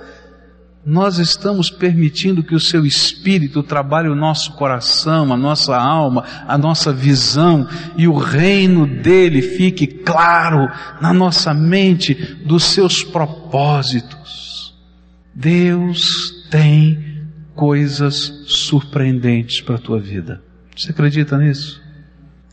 nós 0.87 1.19
estamos 1.19 1.69
permitindo 1.69 2.41
que 2.41 2.55
o 2.55 2.59
seu 2.61 2.85
espírito 2.85 3.61
trabalhe 3.61 4.07
o 4.07 4.15
nosso 4.15 4.53
coração, 4.53 5.33
a 5.33 5.35
nossa 5.35 5.75
alma, 5.75 6.23
a 6.47 6.57
nossa 6.57 6.93
visão 6.93 7.67
e 7.97 8.07
o 8.07 8.17
reino 8.17 8.87
dele 8.87 9.41
fique 9.41 9.85
claro 9.85 10.71
na 11.01 11.11
nossa 11.13 11.53
mente 11.53 12.13
dos 12.45 12.63
seus 12.63 13.03
propósitos. 13.03 14.73
Deus 15.35 16.47
tem 16.49 17.27
coisas 17.53 18.45
surpreendentes 18.47 19.59
para 19.59 19.75
a 19.75 19.79
tua 19.79 19.99
vida. 19.99 20.41
Você 20.73 20.91
acredita 20.91 21.37
nisso? 21.37 21.81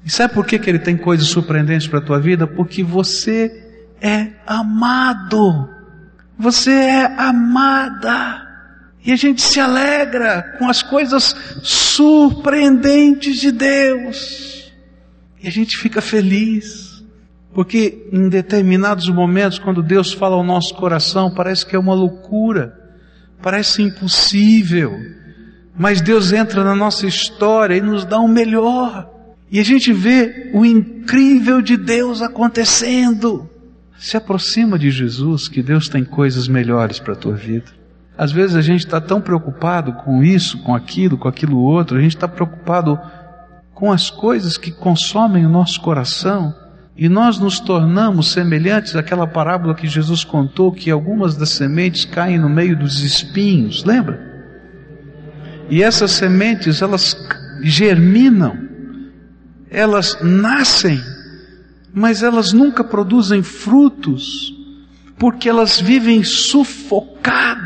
E 0.04 0.10
sabe 0.10 0.34
por 0.34 0.44
que, 0.44 0.58
que 0.58 0.68
ele 0.68 0.80
tem 0.80 0.96
coisas 0.96 1.28
surpreendentes 1.28 1.86
para 1.86 2.00
a 2.00 2.02
tua 2.02 2.18
vida? 2.18 2.48
Porque 2.48 2.82
você 2.82 3.64
é 4.02 4.32
amado. 4.44 5.73
Você 6.38 6.72
é 6.72 7.04
amada. 7.16 8.42
E 9.04 9.12
a 9.12 9.16
gente 9.16 9.42
se 9.42 9.60
alegra 9.60 10.56
com 10.58 10.68
as 10.68 10.82
coisas 10.82 11.36
surpreendentes 11.62 13.36
de 13.38 13.52
Deus. 13.52 14.72
E 15.42 15.46
a 15.46 15.50
gente 15.50 15.76
fica 15.76 16.00
feliz. 16.00 17.04
Porque 17.52 18.08
em 18.10 18.28
determinados 18.28 19.08
momentos, 19.08 19.58
quando 19.58 19.82
Deus 19.82 20.12
fala 20.12 20.34
ao 20.34 20.42
nosso 20.42 20.74
coração, 20.74 21.32
parece 21.32 21.64
que 21.66 21.76
é 21.76 21.78
uma 21.78 21.94
loucura. 21.94 22.74
Parece 23.42 23.82
impossível. 23.82 24.98
Mas 25.76 26.00
Deus 26.00 26.32
entra 26.32 26.64
na 26.64 26.74
nossa 26.74 27.06
história 27.06 27.76
e 27.76 27.80
nos 27.80 28.04
dá 28.04 28.18
o 28.18 28.24
um 28.24 28.28
melhor. 28.28 29.10
E 29.50 29.60
a 29.60 29.62
gente 29.62 29.92
vê 29.92 30.50
o 30.54 30.64
incrível 30.64 31.60
de 31.60 31.76
Deus 31.76 32.22
acontecendo. 32.22 33.48
Se 33.96 34.16
aproxima 34.16 34.78
de 34.78 34.90
Jesus, 34.90 35.48
que 35.48 35.62
Deus 35.62 35.88
tem 35.88 36.04
coisas 36.04 36.48
melhores 36.48 36.98
para 36.98 37.12
a 37.12 37.16
tua 37.16 37.34
vida. 37.34 37.70
Às 38.16 38.30
vezes 38.30 38.54
a 38.54 38.62
gente 38.62 38.80
está 38.80 39.00
tão 39.00 39.20
preocupado 39.20 39.92
com 39.92 40.22
isso, 40.22 40.58
com 40.62 40.74
aquilo, 40.74 41.18
com 41.18 41.28
aquilo 41.28 41.58
outro, 41.58 41.96
a 41.96 42.00
gente 42.00 42.14
está 42.14 42.28
preocupado 42.28 42.98
com 43.72 43.90
as 43.90 44.08
coisas 44.08 44.56
que 44.56 44.70
consomem 44.70 45.44
o 45.44 45.48
nosso 45.48 45.80
coração, 45.80 46.54
e 46.96 47.08
nós 47.08 47.40
nos 47.40 47.58
tornamos 47.58 48.30
semelhantes 48.30 48.94
àquela 48.94 49.26
parábola 49.26 49.74
que 49.74 49.88
Jesus 49.88 50.22
contou, 50.22 50.70
que 50.70 50.92
algumas 50.92 51.36
das 51.36 51.50
sementes 51.50 52.04
caem 52.04 52.38
no 52.38 52.48
meio 52.48 52.78
dos 52.78 53.00
espinhos, 53.02 53.84
lembra? 53.84 54.32
E 55.68 55.82
essas 55.82 56.12
sementes, 56.12 56.82
elas 56.82 57.16
germinam, 57.62 58.56
elas 59.68 60.16
nascem, 60.22 61.00
mas 61.94 62.22
elas 62.24 62.52
nunca 62.52 62.82
produzem 62.82 63.40
frutos, 63.42 64.52
porque 65.16 65.48
elas 65.48 65.80
vivem 65.80 66.24
sufocadas 66.24 67.64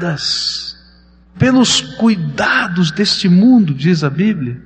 pelos 1.38 1.80
cuidados 1.80 2.90
deste 2.90 3.26
mundo, 3.26 3.72
diz 3.72 4.04
a 4.04 4.10
Bíblia. 4.10 4.60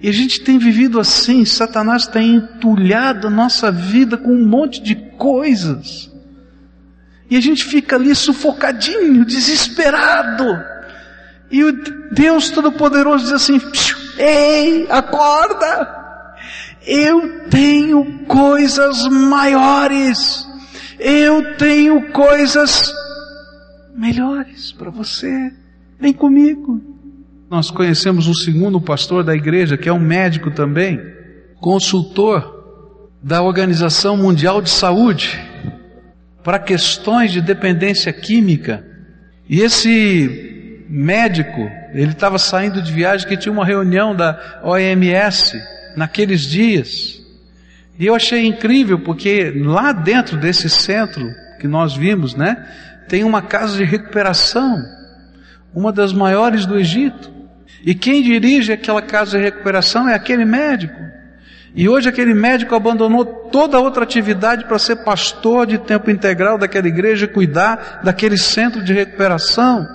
E 0.00 0.08
a 0.08 0.12
gente 0.12 0.40
tem 0.40 0.58
vivido 0.58 0.98
assim, 0.98 1.44
Satanás 1.44 2.08
tem 2.08 2.34
entulhado 2.34 3.28
a 3.28 3.30
nossa 3.30 3.70
vida 3.70 4.16
com 4.16 4.32
um 4.32 4.44
monte 4.44 4.82
de 4.82 4.96
coisas. 4.96 6.10
E 7.30 7.36
a 7.36 7.40
gente 7.40 7.64
fica 7.64 7.94
ali 7.94 8.12
sufocadinho, 8.16 9.24
desesperado. 9.24 10.60
E 11.52 11.62
o 11.62 11.72
Deus 12.10 12.50
Todo-Poderoso 12.50 13.24
diz 13.24 13.32
assim: 13.32 13.60
Ei, 14.18 14.88
acorda! 14.90 16.02
Eu 16.86 17.48
tenho 17.48 18.24
coisas 18.26 19.06
maiores. 19.08 20.46
Eu 20.98 21.56
tenho 21.56 22.10
coisas 22.10 22.92
melhores 23.94 24.72
para 24.72 24.90
você. 24.90 25.52
Vem 25.98 26.12
comigo. 26.12 26.80
Nós 27.50 27.70
conhecemos 27.70 28.26
um 28.26 28.34
segundo 28.34 28.80
pastor 28.80 29.22
da 29.22 29.34
igreja, 29.34 29.76
que 29.76 29.88
é 29.88 29.92
um 29.92 30.00
médico 30.00 30.50
também, 30.50 31.00
consultor 31.60 32.62
da 33.22 33.42
Organização 33.42 34.16
Mundial 34.16 34.60
de 34.60 34.70
Saúde 34.70 35.38
para 36.42 36.58
questões 36.58 37.30
de 37.30 37.40
dependência 37.40 38.12
química. 38.12 38.84
E 39.48 39.60
esse 39.60 40.84
médico, 40.88 41.70
ele 41.92 42.12
estava 42.12 42.38
saindo 42.38 42.82
de 42.82 42.92
viagem 42.92 43.28
que 43.28 43.36
tinha 43.36 43.52
uma 43.52 43.64
reunião 43.64 44.14
da 44.16 44.60
OMS 44.64 45.56
naqueles 45.96 46.42
dias. 46.42 47.22
E 47.98 48.06
eu 48.06 48.14
achei 48.14 48.46
incrível 48.46 48.98
porque 48.98 49.52
lá 49.56 49.92
dentro 49.92 50.36
desse 50.36 50.68
centro 50.68 51.30
que 51.60 51.68
nós 51.68 51.94
vimos, 51.94 52.34
né, 52.34 52.66
tem 53.08 53.24
uma 53.24 53.42
casa 53.42 53.76
de 53.76 53.84
recuperação, 53.84 54.82
uma 55.74 55.92
das 55.92 56.12
maiores 56.12 56.66
do 56.66 56.78
Egito. 56.78 57.30
E 57.84 57.94
quem 57.94 58.22
dirige 58.22 58.72
aquela 58.72 59.02
casa 59.02 59.38
de 59.38 59.44
recuperação 59.44 60.08
é 60.08 60.14
aquele 60.14 60.44
médico. 60.44 61.00
E 61.74 61.88
hoje 61.88 62.08
aquele 62.08 62.34
médico 62.34 62.74
abandonou 62.74 63.24
toda 63.24 63.80
outra 63.80 64.04
atividade 64.04 64.64
para 64.64 64.78
ser 64.78 64.96
pastor 64.96 65.66
de 65.66 65.78
tempo 65.78 66.10
integral 66.10 66.58
daquela 66.58 66.86
igreja 66.86 67.24
e 67.24 67.28
cuidar 67.28 68.00
daquele 68.04 68.36
centro 68.36 68.84
de 68.84 68.92
recuperação. 68.92 69.86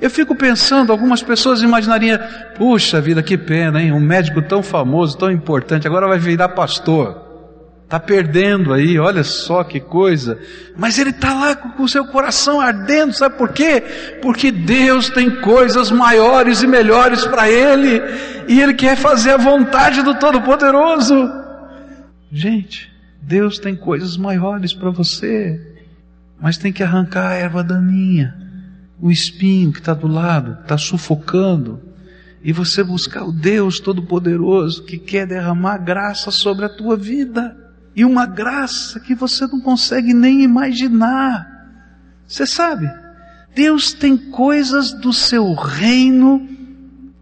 Eu 0.00 0.08
fico 0.08 0.34
pensando, 0.34 0.90
algumas 0.90 1.22
pessoas 1.22 1.60
imaginariam, 1.60 2.18
puxa 2.56 3.00
vida, 3.00 3.22
que 3.22 3.36
pena, 3.36 3.82
hein? 3.82 3.92
Um 3.92 4.00
médico 4.00 4.40
tão 4.40 4.62
famoso, 4.62 5.18
tão 5.18 5.30
importante, 5.30 5.86
agora 5.86 6.08
vai 6.08 6.18
virar 6.18 6.48
pastor. 6.50 7.28
Está 7.84 8.00
perdendo 8.00 8.72
aí, 8.72 8.98
olha 8.98 9.22
só 9.22 9.62
que 9.62 9.78
coisa. 9.78 10.38
Mas 10.76 10.98
ele 10.98 11.10
está 11.10 11.34
lá 11.34 11.54
com 11.54 11.82
o 11.82 11.88
seu 11.88 12.06
coração 12.06 12.60
ardendo, 12.60 13.12
sabe 13.12 13.36
por 13.36 13.50
quê? 13.52 13.82
Porque 14.22 14.50
Deus 14.50 15.10
tem 15.10 15.28
coisas 15.42 15.90
maiores 15.90 16.62
e 16.62 16.66
melhores 16.66 17.26
para 17.26 17.50
ele, 17.50 18.00
e 18.48 18.58
ele 18.58 18.74
quer 18.74 18.96
fazer 18.96 19.32
a 19.32 19.36
vontade 19.36 20.02
do 20.02 20.14
Todo-Poderoso. 20.14 21.30
Gente, 22.32 22.90
Deus 23.20 23.58
tem 23.58 23.76
coisas 23.76 24.16
maiores 24.16 24.72
para 24.72 24.88
você, 24.88 25.60
mas 26.40 26.56
tem 26.56 26.72
que 26.72 26.82
arrancar 26.82 27.32
a 27.32 27.34
erva 27.34 27.62
daninha 27.62 28.49
o 29.00 29.10
espinho 29.10 29.72
que 29.72 29.78
está 29.78 29.94
do 29.94 30.06
lado, 30.06 30.58
está 30.60 30.76
sufocando, 30.76 31.80
e 32.42 32.52
você 32.52 32.82
buscar 32.82 33.24
o 33.24 33.32
Deus 33.32 33.80
Todo-Poderoso 33.80 34.84
que 34.84 34.98
quer 34.98 35.26
derramar 35.26 35.78
graça 35.78 36.30
sobre 36.30 36.64
a 36.64 36.68
tua 36.68 36.96
vida, 36.96 37.56
e 37.96 38.04
uma 38.04 38.26
graça 38.26 39.00
que 39.00 39.14
você 39.14 39.46
não 39.46 39.60
consegue 39.60 40.14
nem 40.14 40.42
imaginar. 40.42 41.48
Você 42.26 42.46
sabe, 42.46 42.88
Deus 43.54 43.92
tem 43.92 44.16
coisas 44.16 44.92
do 44.92 45.12
seu 45.12 45.54
reino 45.54 46.48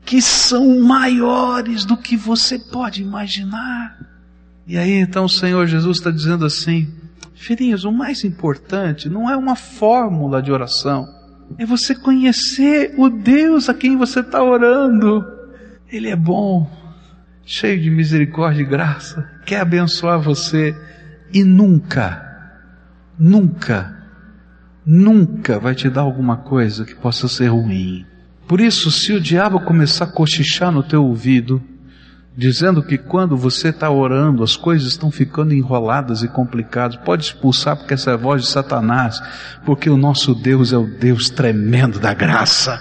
que 0.05 0.21
são 0.21 0.81
maiores 0.81 1.85
do 1.85 1.97
que 1.97 2.17
você 2.17 2.59
pode 2.59 3.03
imaginar. 3.03 3.99
E 4.67 4.77
aí 4.77 4.93
então 4.93 5.25
o 5.25 5.29
Senhor 5.29 5.67
Jesus 5.67 5.99
está 5.99 6.11
dizendo 6.11 6.45
assim: 6.45 6.89
Filhinhos, 7.35 7.85
o 7.85 7.93
mais 7.93 8.25
importante 8.25 9.09
não 9.09 9.29
é 9.29 9.37
uma 9.37 9.57
fórmula 9.57 10.43
de 10.43 10.53
oração 10.53 11.18
é 11.57 11.65
você 11.65 11.95
conhecer 11.95 12.95
o 12.99 13.09
Deus 13.09 13.69
a 13.69 13.75
quem 13.75 13.97
você 13.97 14.21
está 14.21 14.43
orando. 14.43 15.25
Ele 15.91 16.09
é 16.09 16.17
bom, 16.17 16.71
cheio 17.45 17.81
de 17.81 17.91
misericórdia 17.91 18.63
e 18.63 18.67
graça, 18.67 19.27
quer 19.47 19.61
abençoar 19.61 20.21
você 20.21 20.77
e 21.33 21.45
nunca, 21.45 22.53
nunca, 23.19 23.97
nunca 24.85 25.59
vai 25.59 25.75
te 25.75 25.89
dar 25.89 26.03
alguma 26.03 26.37
coisa 26.37 26.85
que 26.85 26.95
possa 26.95 27.27
ser 27.29 27.49
ruim. 27.49 28.05
Por 28.47 28.61
isso, 28.61 28.91
se 28.91 29.13
o 29.13 29.21
diabo 29.21 29.61
começar 29.61 30.05
a 30.05 30.13
cochichar 30.13 30.73
no 30.73 30.83
teu 30.83 31.05
ouvido, 31.05 31.63
dizendo 32.39 32.85
que 32.85 32.97
quando 32.97 33.37
você 33.37 33.71
está 33.71 33.91
orando 33.91 34.45
as 34.45 34.55
coisas 34.55 34.87
estão 34.87 35.11
ficando 35.11 35.53
enroladas 35.53 36.23
e 36.23 36.29
complicadas. 36.29 36.97
Pode 36.97 37.25
expulsar 37.25 37.77
porque 37.77 37.95
essa 37.95 38.13
é 38.13 38.15
a 38.15 38.17
voz 38.17 38.43
de 38.43 38.49
Satanás, 38.49 39.21
porque 39.67 39.91
o 39.91 39.97
nosso 39.97 40.37
Deus 40.37 40.73
é 40.73 40.77
o 40.77 40.87
Deus 40.87 41.31
tremendo 41.31 41.99
da 41.99 42.15
graça. 42.15 42.79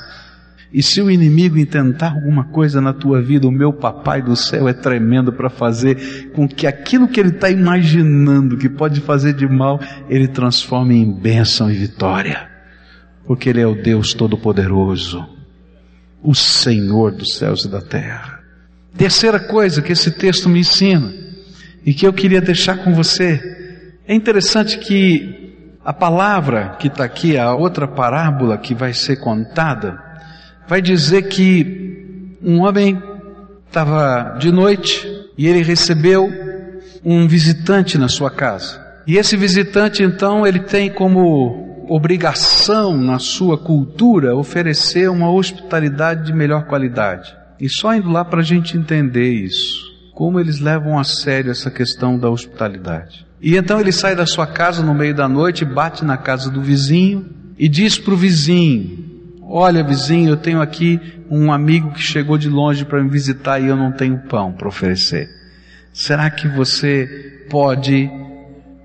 E 0.72 0.84
se 0.84 1.02
o 1.02 1.10
inimigo 1.10 1.58
intentar 1.58 2.14
alguma 2.14 2.44
coisa 2.44 2.80
na 2.80 2.94
tua 2.94 3.20
vida, 3.20 3.48
o 3.48 3.52
meu 3.52 3.74
papai 3.74 4.22
do 4.22 4.36
céu 4.36 4.68
é 4.68 4.74
tremendo 4.74 5.34
para 5.34 5.50
fazer 5.50 6.30
com 6.34 6.48
que 6.48 6.68
aquilo 6.68 7.08
que 7.08 7.20
ele 7.20 7.30
está 7.30 7.50
imaginando 7.50 8.58
que 8.58 8.70
pode 8.70 9.02
fazer 9.02 9.34
de 9.34 9.48
mal, 9.48 9.80
ele 10.08 10.28
transforme 10.28 10.96
em 10.96 11.12
bênção 11.12 11.72
e 11.72 11.74
vitória. 11.74 12.48
Porque 13.26 13.50
ele 13.50 13.62
é 13.62 13.66
o 13.66 13.82
Deus 13.82 14.14
Todo-Poderoso, 14.14 15.28
o 16.22 16.36
Senhor 16.36 17.12
dos 17.12 17.38
céus 17.38 17.66
e 17.66 17.70
da 17.70 17.82
terra. 17.82 18.37
Terceira 18.96 19.40
coisa 19.40 19.82
que 19.82 19.92
esse 19.92 20.12
texto 20.12 20.48
me 20.48 20.60
ensina 20.60 21.14
e 21.86 21.94
que 21.94 22.06
eu 22.06 22.14
queria 22.14 22.42
deixar 22.42 22.78
com 22.84 22.94
você, 22.94 23.42
é 24.08 24.14
interessante 24.14 24.78
que 24.78 25.48
a 25.84 25.94
palavra 25.94 26.76
que 26.80 26.88
está 26.88 27.04
aqui, 27.04 27.38
a 27.38 27.54
outra 27.54 27.88
parábola 27.88 28.58
que 28.58 28.76
vai 28.76 28.94
ser 28.94 29.18
contada, 29.18 29.98
vai 30.68 30.82
dizer 30.82 31.30
que 31.30 32.38
um 32.42 32.62
homem 32.62 33.02
estava 33.66 34.38
de 34.38 34.52
noite 34.52 35.08
e 35.38 35.48
ele 35.48 35.64
recebeu 35.64 36.30
um 37.04 37.28
visitante 37.28 37.98
na 37.98 38.08
sua 38.08 38.30
casa. 38.30 38.86
E 39.06 39.18
esse 39.18 39.38
visitante 39.38 40.04
então 40.04 40.46
ele 40.46 40.60
tem 40.60 40.90
como 40.90 41.86
obrigação 41.88 42.98
na 42.98 43.20
sua 43.20 43.58
cultura 43.58 44.36
oferecer 44.36 45.10
uma 45.10 45.32
hospitalidade 45.32 46.26
de 46.26 46.34
melhor 46.34 46.66
qualidade. 46.66 47.34
E 47.60 47.70
só 47.70 47.96
indo 47.96 48.10
lá 48.10 48.24
para 48.24 48.42
a 48.42 48.44
gente 48.44 48.78
entender 48.78 49.32
isso, 49.32 49.92
como 50.14 50.40
eles 50.40 50.60
levam 50.60 50.98
a 51.00 51.04
sério 51.04 51.52
essa 51.52 51.72
questão 51.72 52.18
da 52.18 52.30
hospitalidade. 52.30 53.26
E 53.42 53.56
então 53.56 53.80
ele 53.80 53.92
sai 53.92 54.16
da 54.16 54.26
sua 54.26 54.48
casa 54.48 54.84
no 54.84 54.94
meio 54.94 55.14
da 55.14 55.28
noite, 55.28 55.64
bate 55.64 56.04
na 56.04 56.18
casa 56.18 56.50
do 56.50 56.62
vizinho 56.62 57.26
e 57.58 57.68
diz 57.68 57.98
para 57.98 58.14
o 58.14 58.18
vizinho: 58.18 59.06
Olha, 59.42 59.84
vizinho, 59.84 60.30
eu 60.30 60.38
tenho 60.38 60.62
aqui 60.62 61.00
um 61.30 61.52
amigo 61.52 61.92
que 61.92 62.02
chegou 62.02 62.38
de 62.38 62.50
longe 62.50 62.86
para 62.86 63.04
me 63.04 63.10
visitar 63.10 63.60
e 63.60 63.68
eu 63.68 63.76
não 63.76 63.92
tenho 63.92 64.18
pão 64.28 64.52
para 64.52 64.68
oferecer. 64.68 65.30
Será 65.94 66.30
que 66.30 66.48
você 66.48 67.46
pode 67.50 68.10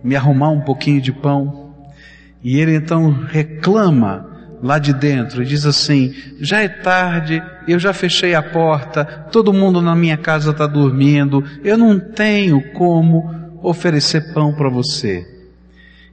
me 0.02 0.16
arrumar 0.16 0.50
um 0.50 0.60
pouquinho 0.60 1.00
de 1.00 1.12
pão? 1.12 1.74
E 2.42 2.58
ele 2.58 2.74
então 2.74 3.10
reclama 3.10 4.31
lá 4.62 4.78
de 4.78 4.92
dentro 4.92 5.42
e 5.42 5.46
diz 5.46 5.66
assim: 5.66 6.14
já 6.40 6.60
é 6.60 6.68
tarde, 6.68 7.42
eu 7.66 7.78
já 7.78 7.92
fechei 7.92 8.34
a 8.34 8.42
porta, 8.42 9.04
todo 9.32 9.52
mundo 9.52 9.82
na 9.82 9.96
minha 9.96 10.16
casa 10.16 10.52
está 10.52 10.66
dormindo, 10.66 11.44
eu 11.64 11.76
não 11.76 11.98
tenho 11.98 12.72
como 12.72 13.58
oferecer 13.62 14.32
pão 14.32 14.54
para 14.54 14.68
você. 14.68 15.26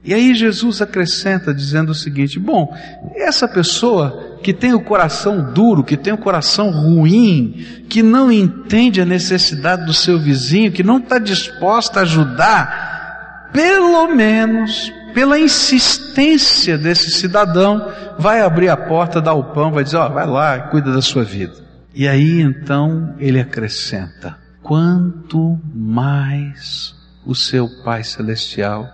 E 0.02 0.14
aí 0.14 0.34
Jesus 0.34 0.80
acrescenta 0.80 1.54
dizendo 1.54 1.90
o 1.90 1.94
seguinte: 1.94 2.38
bom, 2.38 2.74
essa 3.14 3.46
pessoa 3.46 4.38
que 4.42 4.52
tem 4.52 4.72
o 4.72 4.80
coração 4.80 5.52
duro, 5.52 5.84
que 5.84 5.96
tem 5.96 6.12
o 6.12 6.18
coração 6.18 6.70
ruim, 6.70 7.84
que 7.88 8.02
não 8.02 8.32
entende 8.32 9.00
a 9.00 9.04
necessidade 9.04 9.84
do 9.84 9.92
seu 9.92 10.18
vizinho, 10.18 10.72
que 10.72 10.82
não 10.82 10.96
está 10.96 11.18
disposta 11.18 12.00
a 12.00 12.02
ajudar, 12.02 13.50
pelo 13.52 14.08
menos 14.08 14.90
pela 15.12 15.38
insistência 15.38 16.76
desse 16.76 17.10
cidadão, 17.10 17.90
vai 18.18 18.40
abrir 18.40 18.68
a 18.68 18.76
porta, 18.76 19.20
dar 19.20 19.34
o 19.34 19.52
pão, 19.52 19.70
vai 19.70 19.84
dizer: 19.84 19.96
ó, 19.96 20.06
oh, 20.06 20.12
vai 20.12 20.26
lá, 20.26 20.58
cuida 20.58 20.92
da 20.92 21.02
sua 21.02 21.24
vida. 21.24 21.54
E 21.94 22.06
aí 22.08 22.40
então 22.40 23.14
ele 23.18 23.40
acrescenta: 23.40 24.36
quanto 24.62 25.58
mais 25.74 26.94
o 27.24 27.34
seu 27.34 27.68
Pai 27.84 28.04
Celestial 28.04 28.88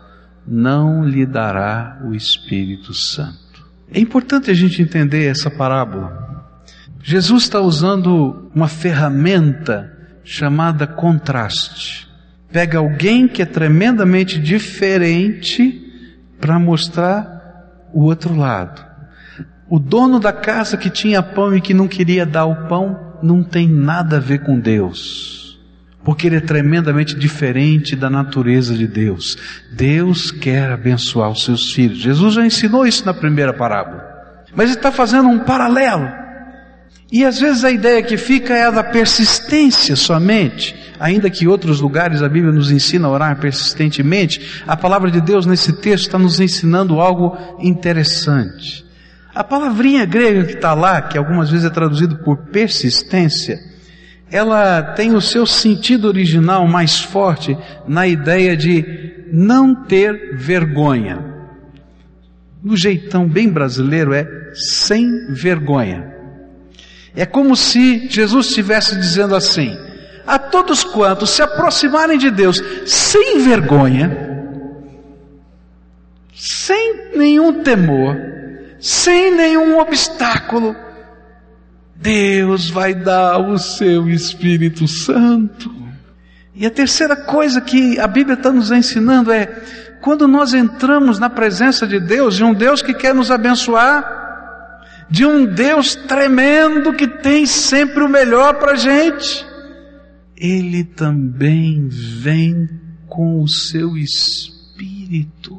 não 0.46 1.04
lhe 1.04 1.26
dará 1.26 2.00
o 2.04 2.14
Espírito 2.14 2.94
Santo. 2.94 3.66
É 3.92 4.00
importante 4.00 4.50
a 4.50 4.54
gente 4.54 4.82
entender 4.82 5.26
essa 5.26 5.50
parábola. 5.50 6.44
Jesus 7.02 7.44
está 7.44 7.60
usando 7.60 8.50
uma 8.54 8.68
ferramenta 8.68 9.92
chamada 10.24 10.86
contraste. 10.86 12.08
Pega 12.50 12.78
alguém 12.78 13.28
que 13.28 13.42
é 13.42 13.46
tremendamente 13.46 14.40
diferente 14.40 15.85
para 16.40 16.58
mostrar 16.58 17.88
o 17.92 18.04
outro 18.04 18.34
lado. 18.34 18.84
O 19.68 19.78
dono 19.78 20.20
da 20.20 20.32
casa 20.32 20.76
que 20.76 20.90
tinha 20.90 21.22
pão 21.22 21.54
e 21.56 21.60
que 21.60 21.74
não 21.74 21.88
queria 21.88 22.24
dar 22.24 22.46
o 22.46 22.68
pão 22.68 23.16
não 23.22 23.42
tem 23.42 23.68
nada 23.68 24.16
a 24.16 24.20
ver 24.20 24.40
com 24.40 24.58
Deus 24.58 25.46
porque 26.06 26.28
ele 26.28 26.36
é 26.36 26.40
tremendamente 26.40 27.16
diferente 27.16 27.96
da 27.96 28.08
natureza 28.08 28.76
de 28.76 28.86
Deus. 28.86 29.36
Deus 29.72 30.30
quer 30.30 30.70
abençoar 30.70 31.30
os 31.30 31.42
seus 31.44 31.72
filhos. 31.72 31.98
Jesus 31.98 32.34
já 32.34 32.46
ensinou 32.46 32.86
isso 32.86 33.04
na 33.04 33.12
primeira 33.12 33.52
parábola. 33.52 34.04
Mas 34.54 34.66
ele 34.66 34.78
está 34.78 34.92
fazendo 34.92 35.28
um 35.28 35.40
paralelo. 35.40 36.08
E 37.10 37.24
às 37.24 37.38
vezes 37.38 37.64
a 37.64 37.70
ideia 37.70 38.02
que 38.02 38.16
fica 38.16 38.54
é 38.54 38.64
a 38.64 38.70
da 38.70 38.82
persistência 38.82 39.94
somente. 39.94 40.74
Ainda 40.98 41.30
que 41.30 41.44
em 41.44 41.48
outros 41.48 41.80
lugares 41.80 42.22
a 42.22 42.28
Bíblia 42.28 42.52
nos 42.52 42.70
ensina 42.70 43.06
a 43.06 43.10
orar 43.10 43.38
persistentemente, 43.38 44.62
a 44.66 44.76
palavra 44.76 45.10
de 45.10 45.20
Deus 45.20 45.46
nesse 45.46 45.74
texto 45.74 46.06
está 46.06 46.18
nos 46.18 46.40
ensinando 46.40 47.00
algo 47.00 47.36
interessante. 47.60 48.84
A 49.34 49.44
palavrinha 49.44 50.04
grega 50.06 50.44
que 50.44 50.54
está 50.54 50.72
lá, 50.72 51.02
que 51.02 51.18
algumas 51.18 51.50
vezes 51.50 51.66
é 51.66 51.70
traduzido 51.70 52.16
por 52.18 52.38
persistência, 52.46 53.58
ela 54.30 54.82
tem 54.82 55.14
o 55.14 55.20
seu 55.20 55.46
sentido 55.46 56.08
original 56.08 56.66
mais 56.66 57.00
forte 57.00 57.56
na 57.86 58.08
ideia 58.08 58.56
de 58.56 59.26
não 59.30 59.84
ter 59.84 60.36
vergonha. 60.36 61.22
No 62.64 62.76
jeitão 62.76 63.28
bem 63.28 63.48
brasileiro 63.48 64.12
é 64.12 64.26
sem 64.54 65.28
vergonha. 65.28 66.15
É 67.16 67.24
como 67.24 67.56
se 67.56 68.08
Jesus 68.10 68.48
estivesse 68.48 68.94
dizendo 68.96 69.34
assim: 69.34 69.76
a 70.26 70.38
todos 70.38 70.84
quantos 70.84 71.30
se 71.30 71.40
aproximarem 71.40 72.18
de 72.18 72.30
Deus 72.30 72.62
sem 72.84 73.38
vergonha, 73.40 74.54
sem 76.34 77.16
nenhum 77.16 77.62
temor, 77.62 78.16
sem 78.78 79.34
nenhum 79.34 79.78
obstáculo, 79.78 80.76
Deus 81.94 82.68
vai 82.68 82.94
dar 82.94 83.38
o 83.38 83.56
seu 83.58 84.10
Espírito 84.10 84.86
Santo. 84.86 85.74
E 86.54 86.66
a 86.66 86.70
terceira 86.70 87.16
coisa 87.16 87.60
que 87.60 87.98
a 87.98 88.06
Bíblia 88.06 88.34
está 88.34 88.50
nos 88.50 88.70
ensinando 88.70 89.32
é, 89.32 89.46
quando 90.00 90.28
nós 90.28 90.54
entramos 90.54 91.18
na 91.18 91.30
presença 91.30 91.86
de 91.86 91.98
Deus, 91.98 92.36
de 92.36 92.44
um 92.44 92.52
Deus 92.52 92.82
que 92.82 92.94
quer 92.94 93.14
nos 93.14 93.30
abençoar, 93.30 94.25
de 95.10 95.24
um 95.24 95.46
Deus 95.46 95.94
tremendo 95.94 96.94
que 96.94 97.06
tem 97.06 97.46
sempre 97.46 98.02
o 98.02 98.08
melhor 98.08 98.58
para 98.58 98.72
a 98.72 98.76
gente, 98.76 99.46
Ele 100.36 100.84
também 100.84 101.88
vem 101.88 102.68
com 103.06 103.42
o 103.42 103.48
seu 103.48 103.96
Espírito 103.96 105.56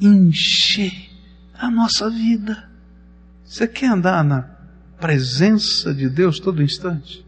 encher 0.00 1.10
a 1.54 1.70
nossa 1.70 2.08
vida. 2.08 2.70
Você 3.44 3.66
quer 3.66 3.88
andar 3.88 4.24
na 4.24 4.42
presença 4.98 5.92
de 5.94 6.08
Deus 6.08 6.38
todo 6.38 6.62
instante 6.62 7.24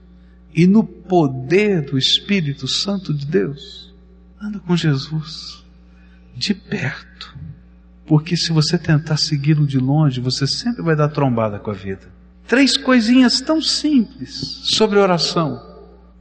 e 0.54 0.66
no 0.66 0.84
poder 0.84 1.82
do 1.82 1.98
Espírito 1.98 2.68
Santo 2.68 3.12
de 3.12 3.26
Deus. 3.26 3.92
Anda 4.40 4.58
com 4.60 4.76
Jesus 4.76 5.62
de 6.34 6.54
perto, 6.54 7.36
porque 8.12 8.36
se 8.36 8.52
você 8.52 8.76
tentar 8.76 9.16
segui-lo 9.16 9.66
de 9.66 9.78
longe, 9.78 10.20
você 10.20 10.46
sempre 10.46 10.82
vai 10.82 10.94
dar 10.94 11.08
trombada 11.08 11.58
com 11.58 11.70
a 11.70 11.72
vida. 11.72 12.12
Três 12.46 12.76
coisinhas 12.76 13.40
tão 13.40 13.62
simples 13.62 14.60
sobre 14.64 14.98
oração. 14.98 15.58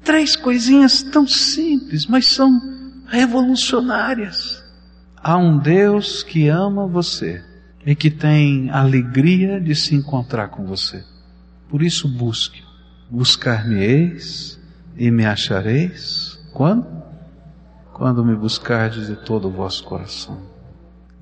Três 0.01 0.38
coisinhas 0.38 1.04
tão 1.04 1.27
simples, 1.27 2.06
mas 2.06 2.27
são 2.27 2.49
revolucionárias. 3.08 4.63
Há 5.17 5.36
um 5.36 5.58
Deus 5.58 6.23
que 6.23 6.47
ama 6.47 6.88
você 6.88 7.43
e 7.86 7.93
que 7.93 8.10
tem 8.10 8.69
alegria 8.69 9.60
de 9.60 9.75
se 9.75 9.93
encontrar 9.93 10.47
com 10.47 10.65
você. 10.65 11.04
Por 11.67 11.84
isso 11.84 12.08
busque. 12.08 12.63
Buscar-me-eis 13.10 14.58
e 14.95 15.12
me 15.12 15.25
achareis. 15.25 16.39
Quando? 16.54 16.88
Quando 17.91 18.23
me 18.23 18.34
buscardes 18.34 19.08
de 19.08 19.17
todo 19.17 19.49
o 19.49 19.51
vosso 19.51 19.84
coração. 19.84 20.51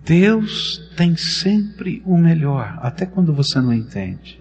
Deus 0.06 0.82
tem 0.96 1.16
sempre 1.16 2.02
o 2.06 2.18
melhor, 2.18 2.80
até 2.82 3.06
quando 3.06 3.34
você 3.34 3.60
não 3.62 3.74
entende. 3.74 4.40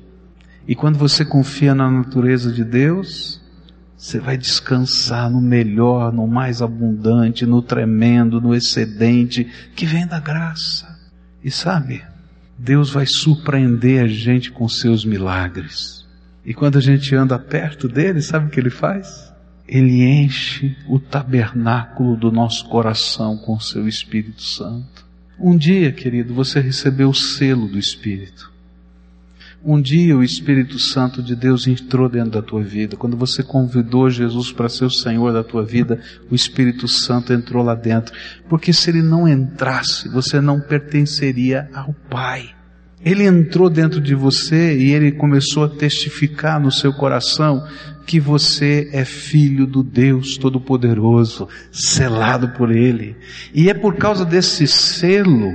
E 0.67 0.75
quando 0.75 0.99
você 0.99 1.25
confia 1.25 1.75
na 1.75 1.91
natureza 1.91 2.53
de 2.53 2.65
Deus, 2.65 3.41
você 3.97 4.21
vai 4.21 4.37
descansar 4.37 5.31
no 5.31 5.41
melhor, 5.41 6.13
no 6.13 6.27
mais 6.27 6.63
abundante, 6.63 7.45
no 7.45 7.61
tremendo, 7.61 8.41
no 8.41 8.55
excedente 8.55 9.45
que 9.75 9.85
vem 9.85 10.07
da 10.07 10.21
graça. 10.21 10.99
E 11.43 11.51
sabe, 11.51 12.05
Deus 12.57 12.91
vai 12.91 13.07
surpreender 13.07 14.05
a 14.05 14.07
gente 14.07 14.53
com 14.53 14.69
seus 14.69 15.05
milagres. 15.05 16.07
E 16.45 16.55
quando 16.55 16.79
a 16.79 16.81
gente 16.81 17.15
anda 17.15 17.39
perto 17.39 17.89
dele, 17.89 18.23
sabe 18.23 18.47
o 18.47 18.51
que 18.51 18.61
ele 18.61 18.71
faz? 18.71 19.33
Ele 19.67 20.03
enche 20.03 20.77
o 20.89 20.99
tabernáculo 20.99 22.17
do 22.17 22.33
nosso 22.33 22.67
coração 22.69 23.37
com 23.37 23.55
o 23.55 23.61
seu 23.61 23.87
Espírito 23.87 24.43
Santo. 24.43 24.98
Um 25.41 25.57
dia, 25.57 25.93
querido, 25.93 26.35
você 26.35 26.61
recebeu 26.61 27.11
o 27.11 27.15
selo 27.15 27.69
do 27.69 27.79
Espírito. 27.79 28.53
Um 29.65 29.81
dia 29.81 30.17
o 30.17 30.23
Espírito 30.23 30.79
Santo 30.79 31.23
de 31.23 31.35
Deus 31.35 31.67
entrou 31.67 32.09
dentro 32.09 32.31
da 32.31 32.43
tua 32.43 32.63
vida. 32.63 32.97
Quando 32.97 33.17
você 33.17 33.43
convidou 33.43 34.09
Jesus 34.09 34.53
para 34.53 34.69
ser 34.69 34.85
o 34.85 34.91
Senhor 34.91 35.33
da 35.33 35.43
tua 35.43 35.65
vida, 35.65 36.01
o 36.31 36.35
Espírito 36.35 36.87
Santo 36.87 37.33
entrou 37.33 37.63
lá 37.63 37.75
dentro. 37.75 38.15
Porque 38.49 38.73
se 38.73 38.91
ele 38.91 39.03
não 39.03 39.29
entrasse, 39.29 40.09
você 40.09 40.41
não 40.41 40.61
pertenceria 40.61 41.69
ao 41.73 41.93
Pai. 42.09 42.58
Ele 43.05 43.25
entrou 43.25 43.71
dentro 43.71 44.01
de 44.01 44.15
você 44.15 44.77
e 44.77 44.93
ele 44.93 45.13
começou 45.13 45.65
a 45.65 45.69
testificar 45.69 46.61
no 46.61 46.73
seu 46.73 46.93
coração 46.93 47.65
que 48.09 48.19
você 48.19 48.89
é 48.93 49.05
filho 49.05 49.67
do 49.67 49.83
Deus 49.83 50.39
Todo-Poderoso, 50.39 51.47
selado 51.71 52.49
por 52.51 52.71
Ele. 52.71 53.15
E 53.53 53.69
é 53.69 53.75
por 53.75 53.97
causa 53.97 54.25
desse 54.25 54.67
selo 54.67 55.53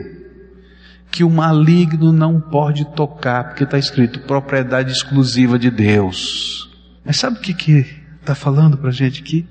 que 1.10 1.24
o 1.24 1.30
maligno 1.30 2.14
não 2.14 2.40
pode 2.40 2.86
tocar, 2.96 3.46
porque 3.46 3.64
está 3.64 3.78
escrito 3.78 4.20
propriedade 4.22 4.92
exclusiva 4.92 5.58
de 5.58 5.72
Deus. 5.72 6.72
Mas 7.04 7.18
sabe 7.18 7.38
o 7.38 7.42
que 7.42 7.54
que 7.54 7.86
está 8.22 8.36
falando 8.36 8.78
para 8.78 8.90
a 8.90 8.94
gente 8.94 9.22
aqui? 9.22 9.48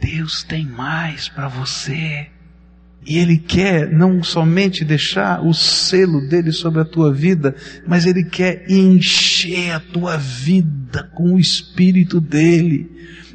Deus 0.00 0.42
tem 0.42 0.64
mais 0.64 1.28
para 1.28 1.48
você. 1.48 2.28
E 3.06 3.18
Ele 3.18 3.38
quer 3.38 3.90
não 3.90 4.22
somente 4.22 4.84
deixar 4.84 5.44
o 5.44 5.54
selo 5.54 6.28
dele 6.28 6.52
sobre 6.52 6.80
a 6.82 6.84
tua 6.84 7.12
vida, 7.12 7.54
mas 7.86 8.04
Ele 8.04 8.24
quer 8.24 8.70
encher 8.70 9.72
a 9.72 9.80
tua 9.80 10.16
vida 10.16 11.04
com 11.14 11.34
o 11.34 11.40
Espírito 11.40 12.20
dele 12.20 12.90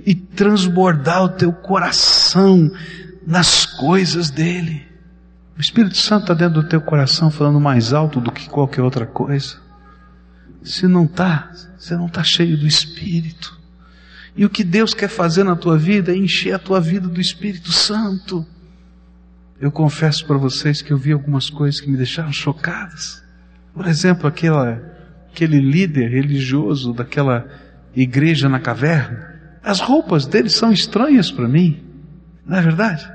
e 0.06 0.14
transbordar 0.14 1.24
o 1.24 1.30
teu 1.30 1.52
coração 1.52 2.72
nas 3.26 3.66
coisas 3.66 4.30
dele. 4.30 4.84
O 5.58 5.62
Espírito 5.62 5.98
Santo 5.98 6.24
está 6.24 6.34
dentro 6.34 6.62
do 6.62 6.68
teu 6.68 6.82
coração 6.82 7.30
falando 7.30 7.60
mais 7.60 7.94
alto 7.94 8.20
do 8.20 8.32
que 8.32 8.50
qualquer 8.50 8.82
outra 8.82 9.06
coisa. 9.06 9.58
Se 10.64 10.88
não 10.88 11.06
está, 11.06 11.52
você 11.78 11.96
não 11.96 12.08
está 12.08 12.24
cheio 12.24 12.58
do 12.58 12.66
Espírito. 12.66 13.60
E 14.36 14.46
o 14.46 14.50
que 14.50 14.64
Deus 14.64 14.94
quer 14.94 15.10
fazer 15.10 15.44
na 15.44 15.56
tua 15.56 15.78
vida 15.78 16.12
é 16.12 16.18
encher 16.18 16.54
a 16.54 16.60
tua 16.60 16.82
vida 16.82 17.08
do 17.08 17.22
Espírito 17.22 17.72
Santo. 17.72 18.46
Eu 19.64 19.72
confesso 19.72 20.26
para 20.26 20.38
vocês 20.38 20.82
que 20.82 20.92
eu 20.92 20.98
vi 20.98 21.14
algumas 21.14 21.50
coisas 21.50 21.80
que 21.80 21.90
me 21.90 21.96
deixaram 21.96 22.34
chocadas. 22.34 23.24
Por 23.74 23.88
exemplo, 23.88 24.28
aquela, 24.28 24.84
aquele 25.32 25.58
líder 25.58 26.10
religioso 26.10 26.92
daquela 26.92 27.48
igreja 27.96 28.50
na 28.50 28.60
caverna. 28.60 29.40
As 29.64 29.80
roupas 29.80 30.26
dele 30.26 30.50
são 30.50 30.70
estranhas 30.70 31.32
para 31.32 31.48
mim. 31.48 31.82
Não 32.46 32.58
é 32.58 32.62
verdade? 32.62 33.10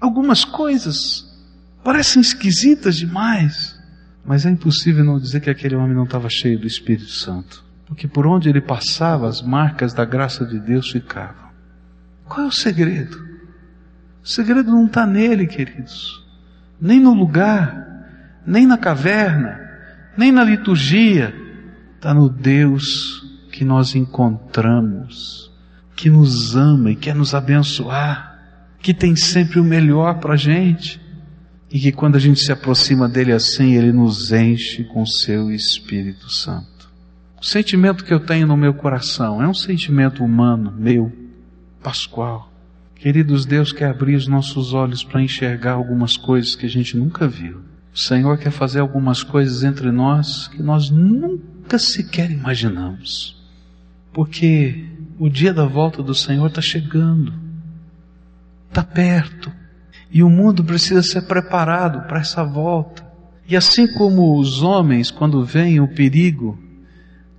Algumas 0.00 0.42
coisas 0.42 1.38
parecem 1.84 2.22
esquisitas 2.22 2.96
demais. 2.96 3.78
Mas 4.24 4.46
é 4.46 4.50
impossível 4.50 5.04
não 5.04 5.20
dizer 5.20 5.40
que 5.40 5.50
aquele 5.50 5.74
homem 5.74 5.94
não 5.94 6.04
estava 6.04 6.30
cheio 6.30 6.58
do 6.58 6.66
Espírito 6.66 7.10
Santo. 7.10 7.62
Porque 7.84 8.08
por 8.08 8.26
onde 8.26 8.48
ele 8.48 8.62
passava, 8.62 9.28
as 9.28 9.42
marcas 9.42 9.92
da 9.92 10.06
graça 10.06 10.46
de 10.46 10.58
Deus 10.58 10.90
ficavam. 10.90 11.50
Qual 12.24 12.46
é 12.46 12.48
o 12.48 12.52
segredo? 12.52 13.27
O 14.28 14.30
segredo 14.30 14.70
não 14.70 14.84
está 14.84 15.06
nele, 15.06 15.46
queridos. 15.46 16.22
Nem 16.78 17.00
no 17.00 17.14
lugar, 17.14 18.42
nem 18.46 18.66
na 18.66 18.76
caverna, 18.76 19.58
nem 20.18 20.30
na 20.30 20.44
liturgia. 20.44 21.34
Está 21.96 22.12
no 22.12 22.28
Deus 22.28 23.26
que 23.50 23.64
nós 23.64 23.94
encontramos, 23.94 25.50
que 25.96 26.10
nos 26.10 26.54
ama 26.54 26.90
e 26.90 26.94
quer 26.94 27.14
nos 27.14 27.34
abençoar, 27.34 28.38
que 28.82 28.92
tem 28.92 29.16
sempre 29.16 29.58
o 29.60 29.64
melhor 29.64 30.18
para 30.18 30.34
a 30.34 30.36
gente. 30.36 31.00
E 31.72 31.80
que 31.80 31.90
quando 31.90 32.16
a 32.16 32.20
gente 32.20 32.40
se 32.40 32.52
aproxima 32.52 33.08
dele 33.08 33.32
assim, 33.32 33.76
ele 33.76 33.92
nos 33.92 34.30
enche 34.30 34.84
com 34.84 35.06
seu 35.06 35.50
Espírito 35.50 36.30
Santo. 36.30 36.90
O 37.40 37.46
sentimento 37.46 38.04
que 38.04 38.12
eu 38.12 38.20
tenho 38.20 38.46
no 38.46 38.58
meu 38.58 38.74
coração 38.74 39.42
é 39.42 39.48
um 39.48 39.54
sentimento 39.54 40.22
humano, 40.22 40.70
meu, 40.70 41.10
pascual. 41.82 42.57
Queridos, 42.98 43.46
Deus 43.46 43.72
quer 43.72 43.90
abrir 43.90 44.16
os 44.16 44.26
nossos 44.26 44.74
olhos 44.74 45.04
para 45.04 45.22
enxergar 45.22 45.74
algumas 45.74 46.16
coisas 46.16 46.56
que 46.56 46.66
a 46.66 46.68
gente 46.68 46.96
nunca 46.96 47.28
viu. 47.28 47.60
O 47.94 47.98
Senhor 47.98 48.36
quer 48.38 48.50
fazer 48.50 48.80
algumas 48.80 49.22
coisas 49.22 49.62
entre 49.62 49.92
nós 49.92 50.48
que 50.48 50.60
nós 50.60 50.90
nunca 50.90 51.78
sequer 51.78 52.28
imaginamos. 52.28 53.40
Porque 54.12 54.84
o 55.16 55.28
dia 55.28 55.54
da 55.54 55.64
volta 55.64 56.02
do 56.02 56.12
Senhor 56.12 56.48
está 56.48 56.60
chegando, 56.60 57.32
está 58.68 58.82
perto, 58.82 59.52
e 60.10 60.20
o 60.24 60.28
mundo 60.28 60.64
precisa 60.64 61.02
ser 61.02 61.22
preparado 61.22 62.08
para 62.08 62.18
essa 62.18 62.42
volta. 62.42 63.06
E 63.46 63.56
assim 63.56 63.86
como 63.94 64.40
os 64.40 64.60
homens, 64.60 65.08
quando 65.08 65.44
veem 65.44 65.78
o 65.78 65.86
perigo, 65.86 66.58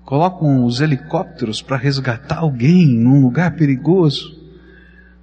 colocam 0.06 0.64
os 0.64 0.80
helicópteros 0.80 1.62
para 1.62 1.76
resgatar 1.76 2.38
alguém 2.38 2.88
num 2.98 3.22
lugar 3.22 3.58
perigoso. 3.58 4.39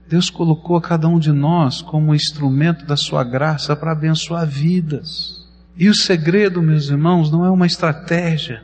Deus 0.08 0.30
colocou 0.30 0.76
a 0.76 0.80
cada 0.80 1.08
um 1.08 1.18
de 1.18 1.32
nós 1.32 1.82
como 1.82 2.14
instrumento 2.14 2.86
da 2.86 2.96
sua 2.96 3.24
graça 3.24 3.74
para 3.74 3.90
abençoar 3.90 4.46
vidas. 4.46 5.44
E 5.76 5.88
o 5.88 5.94
segredo, 5.94 6.62
meus 6.62 6.88
irmãos, 6.88 7.30
não 7.30 7.44
é 7.44 7.50
uma 7.50 7.66
estratégia. 7.66 8.62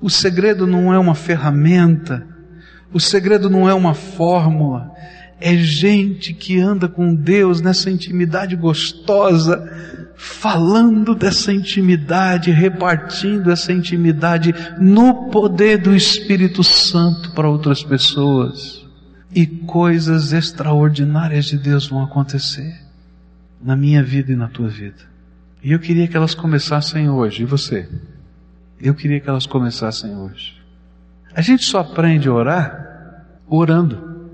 O 0.00 0.08
segredo 0.08 0.66
não 0.66 0.94
é 0.94 0.98
uma 0.98 1.14
ferramenta. 1.14 2.24
O 2.92 3.00
segredo 3.00 3.50
não 3.50 3.68
é 3.68 3.74
uma 3.74 3.92
fórmula. 3.92 4.92
É 5.40 5.56
gente 5.56 6.32
que 6.32 6.60
anda 6.60 6.88
com 6.88 7.12
Deus 7.12 7.60
nessa 7.60 7.90
intimidade 7.90 8.54
gostosa, 8.54 9.68
falando 10.16 11.14
dessa 11.14 11.52
intimidade, 11.52 12.52
repartindo 12.52 13.50
essa 13.50 13.72
intimidade 13.72 14.54
no 14.78 15.28
poder 15.28 15.78
do 15.78 15.94
Espírito 15.94 16.62
Santo 16.62 17.32
para 17.32 17.50
outras 17.50 17.82
pessoas. 17.82 18.85
E 19.36 19.46
coisas 19.46 20.32
extraordinárias 20.32 21.44
de 21.44 21.58
Deus 21.58 21.86
vão 21.86 22.02
acontecer 22.02 22.74
na 23.62 23.76
minha 23.76 24.02
vida 24.02 24.32
e 24.32 24.34
na 24.34 24.48
tua 24.48 24.66
vida. 24.66 25.04
E 25.62 25.72
eu 25.72 25.78
queria 25.78 26.08
que 26.08 26.16
elas 26.16 26.34
começassem 26.34 27.10
hoje. 27.10 27.42
E 27.42 27.44
você? 27.44 27.86
Eu 28.80 28.94
queria 28.94 29.20
que 29.20 29.28
elas 29.28 29.44
começassem 29.44 30.16
hoje. 30.16 30.56
A 31.34 31.42
gente 31.42 31.66
só 31.66 31.80
aprende 31.80 32.28
a 32.28 32.32
orar 32.32 33.26
orando. 33.46 34.30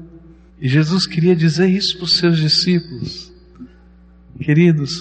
E 0.60 0.68
Jesus 0.68 1.04
queria 1.04 1.34
dizer 1.34 1.66
isso 1.66 1.96
para 1.96 2.04
os 2.04 2.16
seus 2.18 2.38
discípulos. 2.38 3.32
Queridos, 4.38 5.00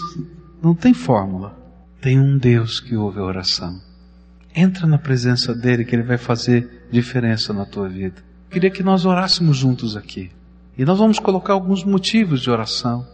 não 0.63 0.73
tem 0.73 0.95
fórmula. 0.95 1.55
Tem 2.01 2.19
um 2.19 2.39
Deus 2.39 2.79
que 2.79 2.95
ouve 2.95 3.19
a 3.19 3.23
oração. 3.23 3.79
Entra 4.55 4.87
na 4.87 4.97
presença 4.97 5.53
dele 5.53 5.85
que 5.85 5.95
ele 5.95 6.01
vai 6.01 6.17
fazer 6.17 6.87
diferença 6.91 7.53
na 7.53 7.67
tua 7.67 7.87
vida. 7.87 8.30
Queria 8.51 8.69
que 8.69 8.83
nós 8.83 9.05
orássemos 9.05 9.57
juntos 9.57 9.95
aqui. 9.95 10.29
E 10.77 10.85
nós 10.85 10.99
vamos 10.99 11.17
colocar 11.19 11.53
alguns 11.53 11.83
motivos 11.83 12.41
de 12.41 12.51
oração. 12.51 13.07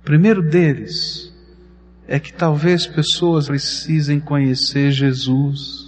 O 0.00 0.04
primeiro 0.04 0.42
deles 0.42 1.32
é 2.06 2.18
que 2.18 2.32
talvez 2.32 2.86
pessoas 2.86 3.48
precisem 3.48 4.20
conhecer 4.20 4.92
Jesus 4.92 5.84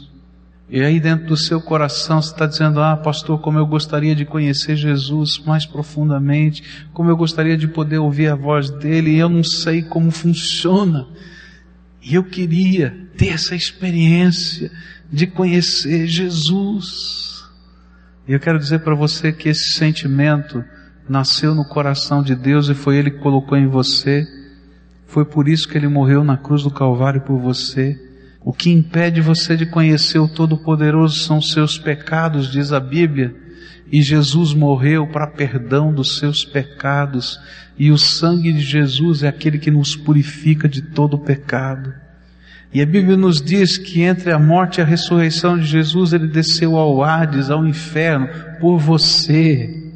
e 0.69 0.83
aí 0.83 0.99
dentro 0.99 1.27
do 1.27 1.37
seu 1.37 1.61
coração 1.61 2.21
você 2.21 2.33
está 2.33 2.45
dizendo, 2.45 2.81
ah 2.81 2.97
pastor, 2.97 3.41
como 3.41 3.57
eu 3.59 3.67
gostaria 3.67 4.17
de 4.17 4.25
conhecer 4.25 4.75
Jesus 4.75 5.41
mais 5.47 5.65
profundamente, 5.65 6.63
como 6.93 7.09
eu 7.09 7.17
gostaria 7.17 7.57
de 7.57 7.69
poder 7.69 7.99
ouvir 7.99 8.29
a 8.29 8.35
voz 8.35 8.69
dele, 8.69 9.13
e 9.13 9.19
eu 9.19 9.29
não 9.29 9.45
sei 9.45 9.83
como 9.83 10.11
funciona. 10.11 11.07
E 12.03 12.17
eu 12.17 12.25
queria 12.25 13.09
ter 13.17 13.29
essa 13.29 13.55
experiência 13.55 14.73
de 15.11 15.29
conhecer 15.29 16.09
Jesus. 16.09 17.36
E 18.29 18.33
eu 18.33 18.41
quero 18.41 18.59
dizer 18.59 18.81
para 18.81 18.95
você 18.95 19.33
que 19.33 19.49
esse 19.49 19.75
sentimento 19.75 20.65
nasceu 21.09 21.55
no 21.55 21.65
coração 21.65 22.23
de 22.23 22.35
Deus 22.35 22.69
e 22.69 22.75
foi 22.75 22.97
Ele 22.97 23.11
que 23.11 23.19
colocou 23.19 23.57
em 23.57 23.69
você. 23.69 24.27
Foi 25.07 25.25
por 25.25 25.49
isso 25.49 25.69
que 25.69 25.79
Ele 25.79 25.87
morreu 25.87 26.25
na 26.25 26.37
cruz 26.37 26.63
do 26.63 26.71
Calvário 26.71 27.21
por 27.21 27.39
você. 27.39 27.97
O 28.45 28.53
que 28.53 28.71
impede 28.71 29.21
você 29.21 29.57
de 29.57 29.67
conhecer 29.67 30.19
o 30.19 30.29
Todo-Poderoso 30.29 31.21
são 31.21 31.41
seus 31.41 31.79
pecados, 31.79 32.51
diz 32.51 32.73
a 32.73 32.81
Bíblia. 32.81 33.35
E 33.91 34.03
Jesus 34.03 34.53
morreu 34.53 35.07
para 35.07 35.29
perdão 35.29 35.93
dos 35.93 36.19
seus 36.19 36.45
pecados. 36.45 37.39
E 37.79 37.91
o 37.93 37.99
sangue 37.99 38.53
de 38.53 38.61
Jesus 38.61 39.23
é 39.23 39.29
aquele 39.29 39.59
que 39.59 39.71
nos 39.71 39.95
purifica 39.95 40.69
de 40.69 40.83
todo 40.83 41.19
pecado. 41.19 41.95
E 42.73 42.83
a 42.83 42.87
Bíblia 42.87 43.17
nos 43.17 43.41
diz 43.41 43.79
que 43.79 44.03
entre 44.03 44.33
a 44.33 44.39
morte 44.39 44.79
e 44.79 44.83
a 44.83 44.85
ressurreição 44.85 45.57
de 45.57 45.65
Jesus, 45.65 46.13
ele 46.13 46.27
desceu 46.27 46.77
ao 46.77 47.03
Hades, 47.03 47.51
ao 47.51 47.67
inferno, 47.67 48.29
por 48.61 48.79
você 48.79 49.87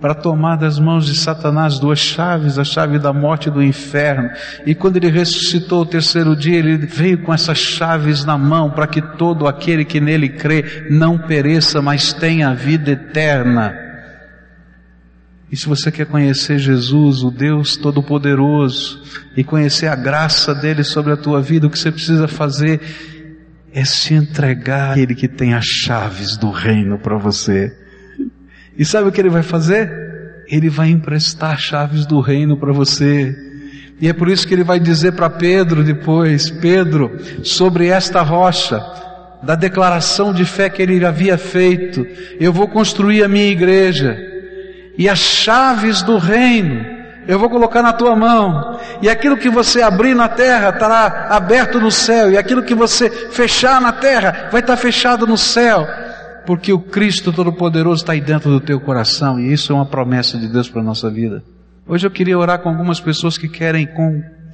para 0.00 0.14
tomar 0.14 0.56
das 0.56 0.78
mãos 0.78 1.06
de 1.06 1.16
Satanás 1.16 1.78
duas 1.78 1.98
chaves, 1.98 2.58
a 2.58 2.64
chave 2.64 2.98
da 2.98 3.12
morte 3.12 3.48
e 3.48 3.50
do 3.50 3.62
inferno. 3.62 4.30
E 4.66 4.74
quando 4.74 4.98
ele 4.98 5.10
ressuscitou 5.10 5.82
o 5.82 5.86
terceiro 5.86 6.36
dia, 6.36 6.58
ele 6.58 6.76
veio 6.76 7.18
com 7.22 7.32
essas 7.32 7.58
chaves 7.58 8.24
na 8.24 8.36
mão 8.36 8.70
para 8.70 8.86
que 8.86 9.00
todo 9.00 9.46
aquele 9.46 9.84
que 9.84 10.00
nele 10.00 10.28
crê 10.28 10.86
não 10.90 11.18
pereça, 11.18 11.80
mas 11.80 12.12
tenha 12.12 12.50
a 12.50 12.54
vida 12.54 12.90
eterna. 12.92 13.85
E 15.50 15.56
se 15.56 15.66
você 15.66 15.92
quer 15.92 16.06
conhecer 16.06 16.58
Jesus, 16.58 17.22
o 17.22 17.30
Deus 17.30 17.76
Todo-Poderoso, 17.76 19.02
e 19.36 19.44
conhecer 19.44 19.86
a 19.86 19.94
graça 19.94 20.54
dele 20.54 20.82
sobre 20.82 21.12
a 21.12 21.16
tua 21.16 21.40
vida, 21.40 21.66
o 21.66 21.70
que 21.70 21.78
você 21.78 21.92
precisa 21.92 22.26
fazer 22.26 22.80
é 23.72 23.84
se 23.84 24.14
entregar 24.14 24.92
àquele 24.92 25.14
que 25.14 25.28
tem 25.28 25.54
as 25.54 25.66
chaves 25.66 26.36
do 26.36 26.50
reino 26.50 26.98
para 26.98 27.16
você. 27.16 27.72
E 28.76 28.84
sabe 28.84 29.08
o 29.08 29.12
que 29.12 29.20
ele 29.20 29.28
vai 29.30 29.42
fazer? 29.42 29.90
Ele 30.48 30.68
vai 30.68 30.88
emprestar 30.88 31.58
chaves 31.58 32.06
do 32.06 32.20
reino 32.20 32.56
para 32.56 32.72
você. 32.72 33.34
E 34.00 34.08
é 34.08 34.12
por 34.12 34.28
isso 34.28 34.46
que 34.46 34.54
ele 34.54 34.64
vai 34.64 34.80
dizer 34.80 35.12
para 35.12 35.30
Pedro 35.30 35.84
depois: 35.84 36.50
Pedro, 36.50 37.18
sobre 37.42 37.86
esta 37.86 38.22
rocha, 38.22 38.82
da 39.42 39.54
declaração 39.54 40.32
de 40.32 40.44
fé 40.44 40.68
que 40.68 40.82
ele 40.82 41.04
havia 41.04 41.38
feito, 41.38 42.06
eu 42.40 42.52
vou 42.52 42.68
construir 42.68 43.22
a 43.22 43.28
minha 43.28 43.48
igreja, 43.48 44.16
e 44.98 45.08
as 45.08 45.18
chaves 45.18 46.02
do 46.02 46.18
reino 46.18 46.96
eu 47.28 47.40
vou 47.40 47.50
colocar 47.50 47.82
na 47.82 47.92
tua 47.92 48.14
mão, 48.14 48.78
e 49.02 49.08
aquilo 49.08 49.36
que 49.36 49.50
você 49.50 49.82
abrir 49.82 50.14
na 50.14 50.28
terra 50.28 50.68
estará 50.68 51.26
aberto 51.30 51.80
no 51.80 51.90
céu, 51.90 52.30
e 52.30 52.38
aquilo 52.38 52.62
que 52.62 52.74
você 52.74 53.10
fechar 53.10 53.80
na 53.80 53.90
terra 53.92 54.48
vai 54.52 54.60
estar 54.60 54.76
fechado 54.76 55.26
no 55.26 55.36
céu 55.36 55.84
porque 56.46 56.72
o 56.72 56.78
Cristo 56.78 57.32
Todo-Poderoso 57.32 58.02
está 58.02 58.12
aí 58.12 58.20
dentro 58.20 58.48
do 58.48 58.60
teu 58.60 58.80
coração 58.80 59.38
e 59.38 59.52
isso 59.52 59.72
é 59.72 59.74
uma 59.74 59.84
promessa 59.84 60.38
de 60.38 60.46
Deus 60.48 60.70
para 60.70 60.80
a 60.80 60.84
nossa 60.84 61.10
vida. 61.10 61.42
Hoje 61.86 62.06
eu 62.06 62.10
queria 62.10 62.38
orar 62.38 62.60
com 62.60 62.68
algumas 62.68 63.00
pessoas 63.00 63.36
que 63.36 63.48
querem 63.48 63.88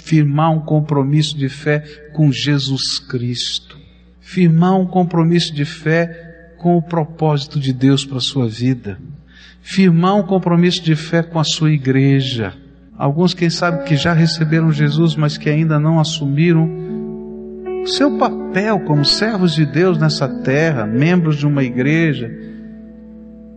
firmar 0.00 0.50
um 0.50 0.61
compromisso 0.61 1.37
de 1.37 1.48
fé 1.48 1.81
com 2.14 2.33
Jesus 2.33 2.98
Cristo. 2.98 3.78
Firmar 4.20 4.74
um 4.78 4.87
compromisso 4.87 5.55
de 5.55 5.64
fé 5.64 6.55
com 6.59 6.76
o 6.76 6.83
propósito 6.83 7.61
de 7.61 7.72
Deus 7.72 8.05
para 8.05 8.18
a 8.18 8.20
sua 8.20 8.48
vida. 8.48 8.98
Firmar 9.62 10.16
um 10.16 10.25
compromisso 10.25 10.83
de 10.83 10.96
fé 10.96 11.22
com 11.22 11.38
a 11.38 11.44
sua 11.44 11.70
igreja. 11.70 12.53
Alguns, 12.98 13.33
quem 13.33 13.48
sabe, 13.48 13.85
que 13.85 13.96
já 13.96 14.12
receberam 14.12 14.72
Jesus, 14.72 15.14
mas 15.16 15.38
que 15.38 15.48
ainda 15.48 15.79
não 15.79 15.98
assumiram 15.98 16.68
o 17.83 17.87
seu 17.87 18.18
papel 18.18 18.81
como 18.81 19.05
servos 19.05 19.55
de 19.55 19.64
Deus 19.64 19.98
nessa 19.98 20.29
terra, 20.29 20.87
membros 20.87 21.37
de 21.37 21.46
uma 21.46 21.62
igreja, 21.62 22.31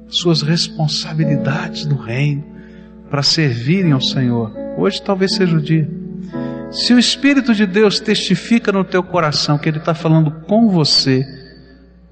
suas 0.08 0.42
responsabilidades 0.42 1.86
no 1.86 1.96
reino, 1.96 2.44
para 3.10 3.24
servirem 3.24 3.92
ao 3.92 4.02
Senhor. 4.02 4.52
Hoje 4.78 5.02
talvez 5.02 5.36
seja 5.36 5.58
o 5.58 5.62
dia. 5.62 5.90
Se 6.72 6.94
o 6.94 7.00
Espírito 7.00 7.54
de 7.54 7.66
Deus 7.66 8.00
testifica 8.00 8.72
no 8.72 8.84
teu 8.84 9.02
coração 9.02 9.58
que 9.58 9.70
Ele 9.70 9.78
está 9.78 9.94
falando 9.94 10.32
com 10.48 10.70
você, 10.70 11.24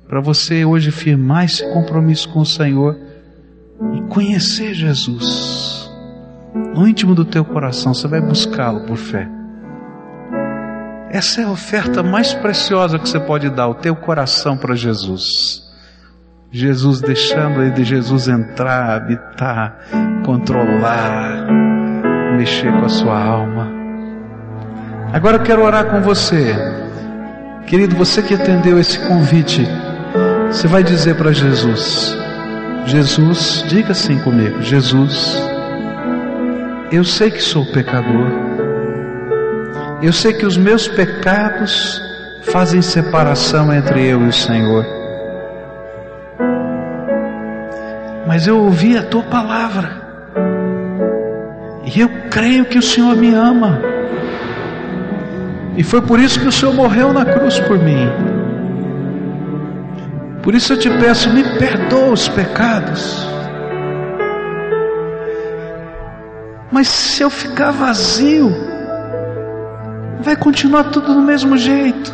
para 0.07 0.21
você 0.21 0.63
hoje 0.65 0.91
firmar 0.91 1.45
esse 1.45 1.67
compromisso 1.73 2.29
com 2.29 2.39
o 2.39 2.45
Senhor 2.45 3.12
e 3.93 4.01
conhecer 4.09 4.73
Jesus, 4.73 5.91
no 6.75 6.87
íntimo 6.87 7.15
do 7.15 7.25
teu 7.25 7.43
coração, 7.43 7.93
você 7.93 8.07
vai 8.07 8.21
buscá-lo 8.21 8.81
por 8.81 8.97
fé. 8.97 9.27
Essa 11.09 11.41
é 11.41 11.43
a 11.43 11.51
oferta 11.51 12.01
mais 12.01 12.33
preciosa 12.33 12.97
que 12.97 13.07
você 13.07 13.19
pode 13.19 13.49
dar, 13.49 13.67
o 13.67 13.75
teu 13.75 13.95
coração 13.95 14.57
para 14.57 14.75
Jesus. 14.75 15.61
Jesus 16.51 17.01
deixando 17.01 17.61
aí 17.61 17.71
de 17.71 17.83
Jesus 17.83 18.27
entrar, 18.27 18.95
habitar, 18.95 19.77
controlar, 20.25 21.47
mexer 22.35 22.71
com 22.71 22.85
a 22.85 22.89
sua 22.89 23.19
alma. 23.19 23.71
Agora 25.11 25.37
eu 25.37 25.43
quero 25.43 25.63
orar 25.63 25.85
com 25.85 26.01
você. 26.01 26.55
Querido, 27.67 27.95
você 27.95 28.21
que 28.21 28.33
atendeu 28.33 28.79
esse 28.79 28.99
convite, 29.07 29.67
você 30.47 30.67
vai 30.67 30.83
dizer 30.83 31.15
para 31.15 31.31
Jesus: 31.31 32.17
Jesus, 32.85 33.63
diga 33.67 33.91
assim 33.91 34.19
comigo: 34.19 34.61
Jesus, 34.61 35.41
eu 36.91 37.03
sei 37.03 37.31
que 37.31 37.41
sou 37.41 37.65
pecador. 37.65 38.27
Eu 40.01 40.11
sei 40.11 40.33
que 40.33 40.45
os 40.45 40.57
meus 40.57 40.87
pecados 40.87 42.01
fazem 42.43 42.81
separação 42.81 43.73
entre 43.73 44.05
eu 44.05 44.21
e 44.25 44.27
o 44.27 44.33
Senhor. 44.33 44.85
Mas 48.27 48.47
eu 48.47 48.59
ouvi 48.59 48.97
a 48.97 49.03
tua 49.03 49.23
palavra. 49.23 50.01
E 51.85 52.01
eu 52.01 52.09
creio 52.29 52.65
que 52.65 52.77
o 52.77 52.81
Senhor 52.81 53.15
me 53.15 53.33
ama. 53.33 53.79
E 55.77 55.83
foi 55.83 56.01
por 56.01 56.19
isso 56.19 56.39
que 56.39 56.47
o 56.47 56.51
Senhor 56.51 56.73
morreu 56.73 57.13
na 57.13 57.25
cruz 57.25 57.59
por 57.61 57.77
mim. 57.79 58.32
Por 60.43 60.53
isso 60.53 60.73
eu 60.73 60.77
te 60.77 60.89
peço, 60.89 61.33
me 61.33 61.41
perdoa 61.57 62.11
os 62.11 62.27
pecados. 62.27 63.25
Mas 66.69 66.89
se 66.89 67.23
eu 67.23 67.29
ficar 67.29 67.71
vazio, 67.71 68.51
vai 70.19 70.35
continuar 70.35 70.85
tudo 70.85 71.13
do 71.13 71.21
mesmo 71.21 71.57
jeito. 71.57 72.13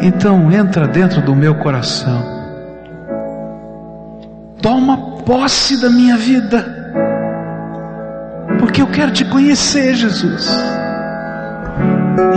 Então 0.00 0.52
entra 0.52 0.86
dentro 0.86 1.20
do 1.20 1.34
meu 1.34 1.56
coração. 1.56 2.22
Toma 4.62 5.22
posse 5.24 5.80
da 5.80 5.90
minha 5.90 6.16
vida. 6.16 6.64
Porque 8.60 8.80
eu 8.80 8.86
quero 8.86 9.10
te 9.10 9.24
conhecer, 9.24 9.94
Jesus. 9.96 10.48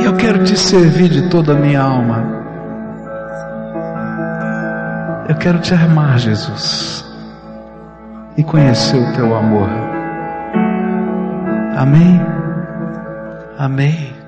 E 0.01 0.05
eu 0.05 0.15
quero 0.15 0.43
te 0.43 0.57
servir 0.57 1.09
de 1.09 1.29
toda 1.29 1.51
a 1.53 1.55
minha 1.55 1.79
alma. 1.79 2.40
Quero 5.41 5.59
te 5.59 5.73
amar, 5.73 6.19
Jesus. 6.19 7.03
E 8.37 8.43
conhecer 8.43 8.97
o 8.97 9.13
teu 9.13 9.35
amor. 9.35 9.69
Amém. 11.75 12.21
Amém. 13.57 14.20